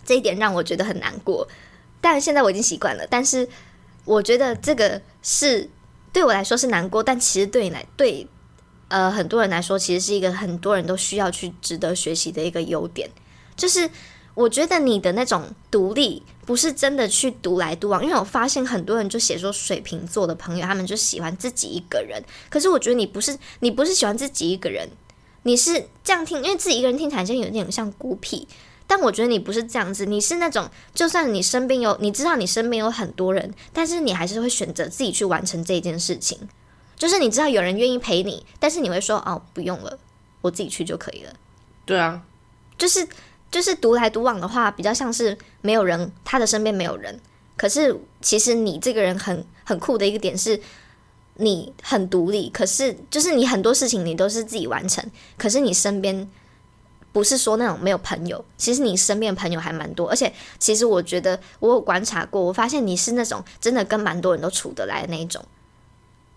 [0.05, 1.47] 这一点让我觉得很难过，
[1.99, 3.05] 但现在我已经习惯了。
[3.09, 3.47] 但是
[4.05, 5.69] 我觉得这个是
[6.11, 8.25] 对我来说是难过，但其实对你来对
[8.87, 13.09] 呃很多人来说，其实是一个很多人都需要去值得学习的一个优点，
[13.55, 13.89] 就是
[14.33, 16.23] 我觉得你的那种独立。
[16.45, 22.21] 不是真的去独来独往，因为我发现很多人就写说水瓶座的朋友，他们就喜欢自己一个人。
[22.49, 24.89] 可是我觉得你不是，你不是喜欢自己一个人，
[25.43, 28.47] 你是这样听，因为自己一个人听起来就有点像孤僻。
[28.85, 36.37] 但我觉得你不是这样子，你是那种，就算你身边有，你知道你身边有很多人，但是你还是会选择自己去完成这件事情。
[36.97, 39.97] 就是你知道有人愿意陪你，但是你会说哦，不用了，
[40.41, 41.33] 我自己去就可以了。
[41.85, 42.21] 对啊，
[42.77, 43.07] 就是。
[43.53, 47.19] 就是独来独往的话，比较像是没有人，他的身边没有人。
[47.55, 50.59] 可是其实你这个人很很酷的一个点是，
[51.35, 52.49] 你很独立。
[52.49, 55.07] 可是就是你很多事情你都是自己完成。
[55.37, 56.27] 可是你身边
[57.11, 60.09] 不是说那种没有朋友，其实你身边朋友还蛮多。
[60.09, 65.45] 而且其实我觉得我有观察过，我发现你是那种真的跟蛮多人都处得来的那一种。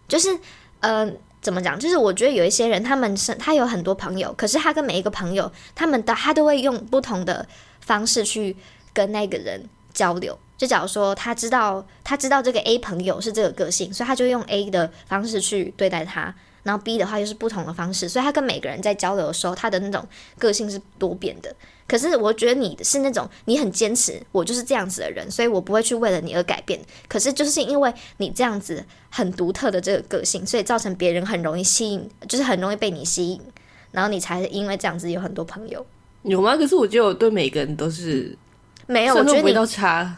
[0.06, 0.38] 就是
[0.80, 1.10] 呃。
[1.47, 1.78] 怎么讲？
[1.78, 7.47] 就是我觉得有一些人，他们是他有很多朋友，可是他跟每一个朋友，他们的他都会用不同的
[7.78, 8.57] 方式去
[8.92, 10.36] 跟那个人交流。
[10.59, 16.34] 就假如说他知道他知道这个 A 朋友是这个个性，所以他就用 A 的方式去对待他。
[16.66, 20.04] 然后 B 的话又是不同的方式，所以他跟每个人在交流的时候，他的那种
[20.36, 21.54] 个性是多变的。
[21.86, 26.80] 可是我觉得你是那种你很坚持，我就是这样子的人，所以我不会去为了你而改变。
[27.06, 33.40] 可是就是因为你这样子很独特的这个个性，所以造成别人很容易吸引，就是很容易被你吸引，
[33.92, 35.86] 然后你才因为这样子有很多朋友。
[36.22, 36.56] 有吗？
[36.56, 38.36] 可是我觉得我对每个人都是
[38.88, 40.16] 没有，我觉得你都差。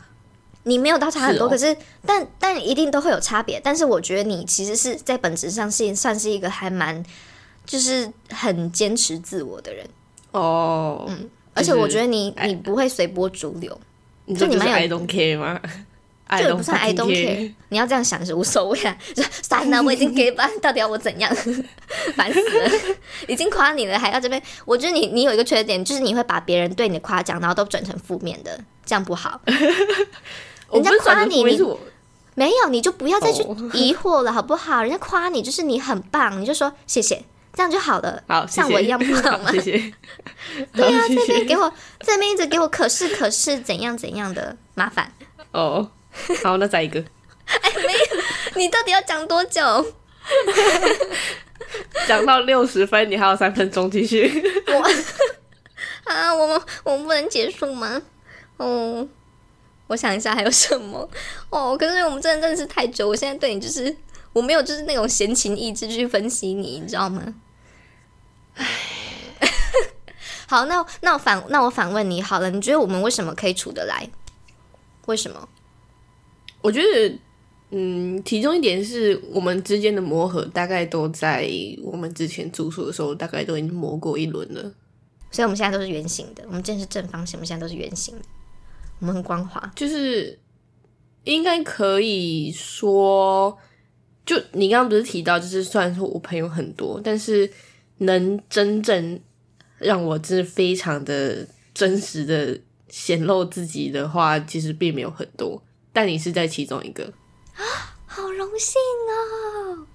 [0.69, 3.61] 你没有到差很多，是哦可是但但一定都会有差别。
[3.65, 7.03] 但是我觉得你其实是在本质上是算是一个还蛮
[7.67, 9.87] 就是很坚持自我的人，
[10.33, 13.79] 哦，嗯而且我觉得你哎你不会随波逐流，
[14.27, 15.61] 你就你蛮 I 有 don't care 吗？
[16.29, 17.53] I 这个 don't 不算 I don't care。
[17.71, 21.35] 你要这样想是无所谓啊，就 算了，我已经给吧，到底要我怎样？
[22.15, 22.71] 烦死了，
[23.27, 24.41] 已经夸你了，还要这边？
[24.65, 29.41] 我觉得你你有一个缺点，就是你会把别人对你的夸奖，然后都转成负面的，这样不好。
[30.73, 31.59] 人家夸你你
[32.35, 34.83] 没有，你就不要再去哦 疑惑了，好不好？
[34.83, 38.23] 人家夸你就是你很棒，你就说谢谢，这样就好了。
[38.29, 39.61] 好，像我一样不好吗谢？
[39.61, 39.93] 谢。
[40.73, 45.13] 对啊，这边给我这边一直给我可是可是怎样怎样的麻烦，
[45.51, 45.91] 哦，
[46.45, 47.01] 好，那再一个，
[47.47, 47.99] 哎，没有
[48.55, 49.63] 你到底要讲多久？
[52.07, 54.43] 讲到六十分，你还有三分钟继续。
[54.69, 58.01] 我啊，我们我们不能结束吗？
[58.59, 59.07] 哦，
[59.89, 61.11] 我想一下还有什么
[61.51, 61.77] 哦。
[61.77, 63.95] 可是我们真的认识太久，我现在对你就是
[64.33, 67.35] 我没有就是那种闲情逸致去分析你，你知道吗？
[68.55, 68.67] 唉
[70.47, 74.09] 好，那那我反那我反问你好了，你觉得我们为什么可以处得来？
[75.07, 75.49] 为什么？
[76.61, 77.19] 我觉得，
[77.71, 81.49] 嗯，其中一点是我们之间的磨合，大概都在
[81.83, 84.63] 我们之前住宿的时候，大概都已经磨过一轮了。
[85.31, 88.25] 所以我们现在都是圆形的，我们之前是正方形，我们现在都是圆形的，
[89.01, 89.71] 我们很光滑。
[89.75, 90.39] 就是
[91.25, 93.57] 应该可以说，
[94.25, 97.51] 就你刚刚不是提到，就是虽然说我朋友很多，但是
[97.99, 99.21] 能真正
[99.79, 105.63] 让我真的非常的真实的显露自己的话，其实并没有很多。
[105.93, 107.05] 但你是在其中一个
[107.55, 107.63] 啊，
[108.07, 109.87] 好荣幸哦！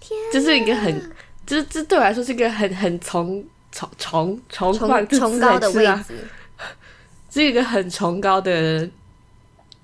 [0.00, 1.12] 天，这是一个很，
[1.46, 6.14] 这这对我来说是一个很很崇崇崇崇崇冠崇高的位啊，置
[7.36, 8.88] 是一个很崇高的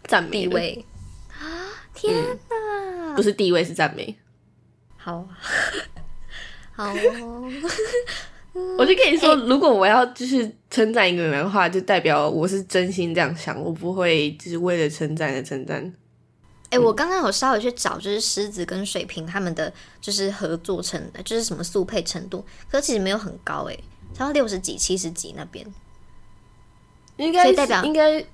[0.05, 0.85] 赞美，地位
[1.29, 1.69] 啊！
[1.93, 2.15] 天
[2.49, 4.17] 哪，不是地位是赞美。
[4.97, 5.29] 好
[6.73, 7.51] 好哦，
[8.79, 15.93] 我就跟你说，如果我要就是称赞一个人的话，就代表我是真心这样想，我不会就是为了称赞而称赞。
[16.71, 23.79] 哎、我刚刚有稍微去找，就是狮子跟水瓶他们的就是合作程，就是什么速配程度，可是其实没有很高哎，
[24.15, 25.67] 才到六十几、七十几那边。
[27.23, 28.25] 应该代表应该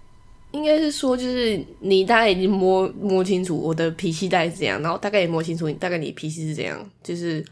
[0.52, 7.44] 应该是说，就是你大概已经摸摸清楚我的脾气大概是怎样，然后大概也摸清楚你大概你脾气是怎样，就是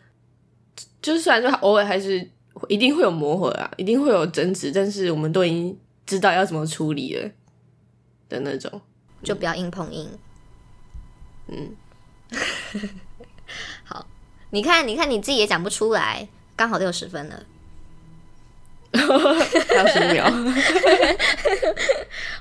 [1.03, 2.27] 就是虽然说偶尔还是
[2.69, 7.31] 一定会有磨合啊，一定会有争执，但是我们都已经知道要怎么处理了
[8.29, 8.81] 的那种。
[9.23, 10.09] 就不要硬碰硬。
[11.49, 11.77] 嗯，
[13.85, 14.07] 好，
[14.51, 17.45] 你看，你看你自己也讲不出来，刚好六十分了。
[18.97, 20.25] 还有十秒，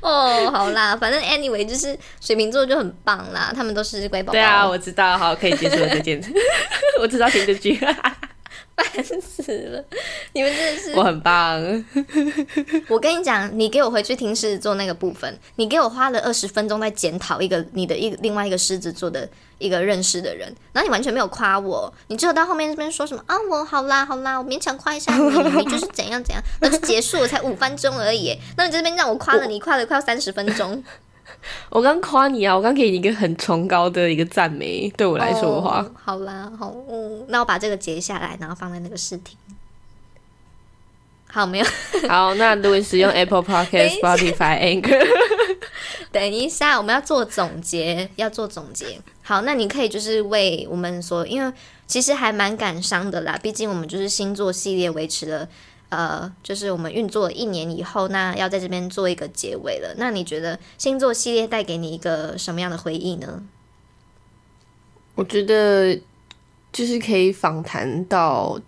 [0.02, 4.32] 哦，好啦，反正 anyway 就是水瓶座就很棒啦，他们都是乖宝宝。
[4.34, 6.32] 对啊，我知道，好，可以结束了这件事。
[7.00, 7.80] 我知道听这句，
[8.84, 9.84] 烦死了！
[10.34, 11.62] 你们真的是，我很棒。
[12.90, 25.24] 我跟你讲，你给我回去听狮子座那个部分，你给我花了二十分钟在检讨一个你的一另外一个狮子座的一个认识的人，然后你完全没有夸我，你只有到后面这边说什么啊，我好啦好啦，我勉强夸一下你，
[25.58, 28.38] 你就是怎样怎样，那就结束了，才五分钟而已。
[28.58, 30.84] 那你这边让我夸了你，夸了快要三十分钟。
[31.70, 39.38] 我刚夸你啊，我刚给你一个很崇高的一个赞美，对我来说的话，好啦，好，嗯，那我把这个截下来，然后放在那个视频。
[41.28, 41.66] 好，没有。
[42.08, 45.06] 好，那如果使用 Apple Podcast、 Spotify、Anchor，
[46.12, 49.00] 等一下，我们要做总结，要做总结。
[49.22, 51.52] 好，那你可以就是为我们所，因为
[51.88, 55.48] 其实还蛮感伤的啦，毕竟我们就是星座系列维持了。
[55.90, 59.94] 呃，就是我们运作了一年以后，那要在这边做一个结尾了。
[59.98, 63.44] 那你觉得星座系列带给你一个什么样的回忆呢？
[65.14, 65.98] 我觉得
[66.74, 68.60] 就是可以访谈到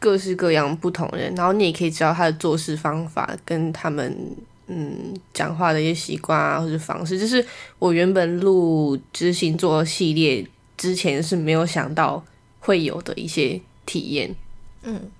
[0.00, 4.36] 各式各样不同人，然后你也可以知道他的做事方法跟他们
[4.66, 7.18] 嗯讲话的一些习惯啊，或者方式。
[7.18, 7.44] 就是
[7.78, 10.44] 我原本录就是星座系列
[10.76, 12.24] 之前是没有想到
[12.58, 14.34] 会有的一些体验，
[14.82, 15.10] 嗯。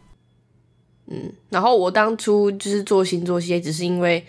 [1.11, 4.23] 嗯，然后我当初就是做星座系列，只是因为，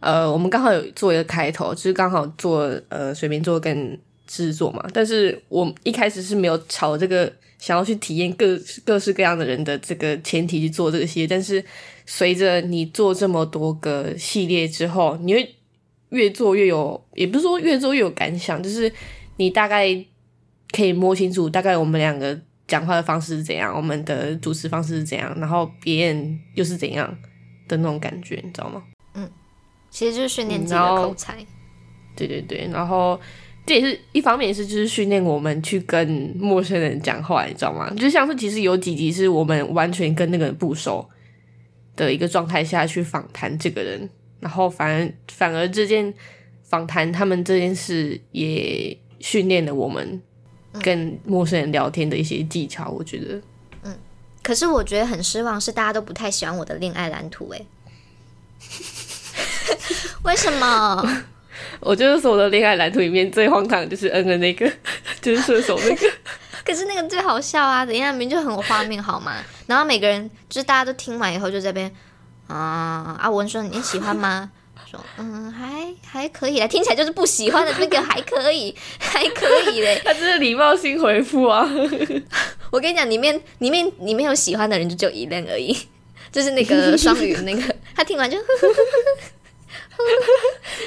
[0.00, 3.98] 呃，我们刚好有做一个开头，就是刚好做呃水瓶座跟
[4.28, 4.84] 狮子座嘛。
[4.92, 11.26] 但是我一开始是没有朝这个想要去体验各各式各样的人的这个前提去做这个系列。
[11.26, 11.64] 但是
[12.04, 15.54] 随着你做这么多个系列之后，你会
[16.10, 18.92] 越做越有，也不是说越做越有感想，就是
[19.38, 19.86] 你大概
[20.70, 22.38] 可以摸清楚大概我们两个。
[22.70, 23.74] 讲话的方式是怎样？
[23.74, 25.36] 我们的主持方式是怎样？
[25.40, 27.12] 然后别人又是怎样
[27.66, 28.80] 的那种感觉，你知道吗？
[29.14, 29.28] 嗯，
[29.90, 31.36] 其实就是训练自己的口才。
[32.14, 33.20] 对对对，然后
[33.66, 37.92] 这也是一方面，是就是训练我们去跟陌生人讲话，你知道吗？
[37.96, 41.04] 就像是其实有几集是我们完全跟那个人不熟
[41.96, 44.08] 的一个状态下去访谈这个人，
[44.38, 46.14] 然后反而反而这件
[46.62, 50.22] 访谈他们这件事也训练了我们。
[50.82, 53.40] 跟陌生人聊天的一些技巧，我觉得，
[53.82, 53.98] 嗯，
[54.42, 57.60] 可是我觉得很失望，是大家都不太喜欢我的恋爱蓝图，哎，
[60.22, 61.24] 为什么？
[61.80, 64.70] 我就是说我的恋爱蓝图里面最荒唐就是恩的那个，
[65.20, 66.06] 就是射手那个，
[66.64, 67.84] 可是那个最好笑啊！
[67.84, 69.36] 等一下明明就很有画面，好吗？
[69.66, 71.90] 然后每个人就是大家都听完以后就这边
[72.46, 74.50] 啊，阿文说你喜欢吗？
[74.90, 81.68] 说嗯还还可以啦，听起来就是不喜欢的那个还可以 还可以嘞， 他这是礼貌性回复啊。
[82.72, 85.76] 我跟你讲，里面里面里面有喜欢的人就只有一人而已，
[86.32, 88.36] 就是那个双鱼那个，他听完就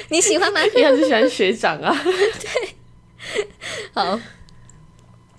[0.08, 0.60] 你喜欢吗？
[0.74, 1.96] 因为他是喜欢学长啊。
[2.04, 3.46] 对，
[3.92, 4.20] 好，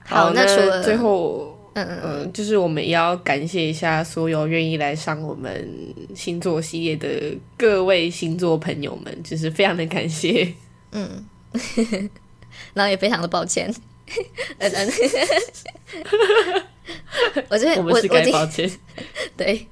[0.05, 1.54] 好，那除了最后。
[1.75, 5.69] 嗯嗯，就是我们也要感谢一下所有愿意来上我们
[6.15, 10.53] 星座系列的各位星座朋友们，就是非常的感谢。
[10.93, 11.25] 嗯，
[12.73, 13.69] 然后也非常的抱歉。
[14.59, 14.91] 嗯嗯，
[17.49, 18.71] 我这我们是该抱歉。
[19.35, 19.67] 对，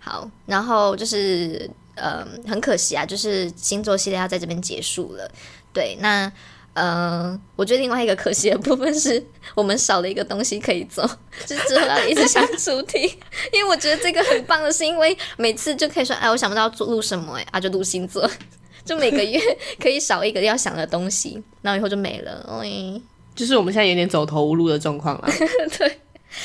[0.00, 5.30] 好，然后就是嗯，很可惜啊，就是星座系列要在这边结束了。
[5.72, 6.32] 对，那。
[6.74, 11.08] 嗯，我觉得另外一个可惜的部分是我们少了一个东西可以做，
[11.46, 13.16] 就之后要一直想主题。
[13.52, 18.28] 因为我觉得这个很棒的是，因为每次就可以说，哎，我想不到做录什么，哎，啊，就录星座，
[18.84, 19.40] 就每个月
[19.80, 22.60] 可以少一个要想的东西，然后以后就没了。
[22.60, 23.00] 哎，
[23.36, 25.28] 就是我们现在有点走投无路的状况了。
[25.78, 26.00] 对，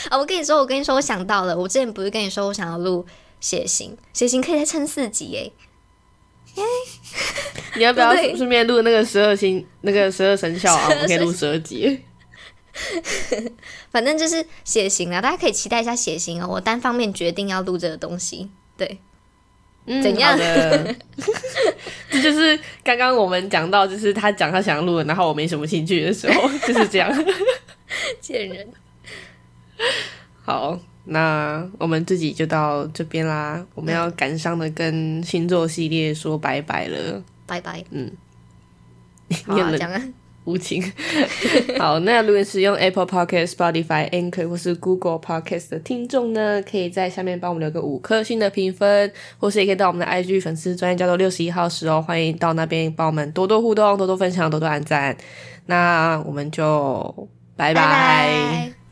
[0.09, 3.03] 啊，我跟你说，我跟你说，我想到了，我之前不是跟你说我想要录
[3.39, 5.51] 血型，血型可以再撑四集，哎。
[7.75, 10.87] 你要不要顺便录那个十二星那个十二生肖啊？
[10.89, 11.99] 我们可以录十二集。
[13.91, 16.47] 反正就是血型啊，大家可以期待一下血型哦。
[16.49, 18.99] 我单方面决定要录这个东西，对，
[20.01, 20.37] 怎样？
[22.09, 27.25] 这就是刚刚我们讲到，就是他讲他想要录，然后我没什么兴趣的时候，就是这样。
[28.21, 28.67] 贱人。
[30.45, 30.79] 好。
[31.05, 37.83] 那我们自己就到这边啦，我们要感伤的跟星座系列说拜拜了，拜拜。
[37.89, 38.11] 嗯，
[39.45, 40.01] 好讲啊，
[40.43, 40.83] 无情。
[41.79, 55.17] 好，那如果使用 Apple Podcast、Spotify、Anchor 或是 Google Podcast 的听众呢，可以在下面帮我们留个五颗星的评分，或是也可以到我们的 IG 粉丝专业叫做六十一号时哦，欢迎到那边帮我们多多互动、多多分享、多多按赞。
[55.65, 58.78] 那我们就拜拜。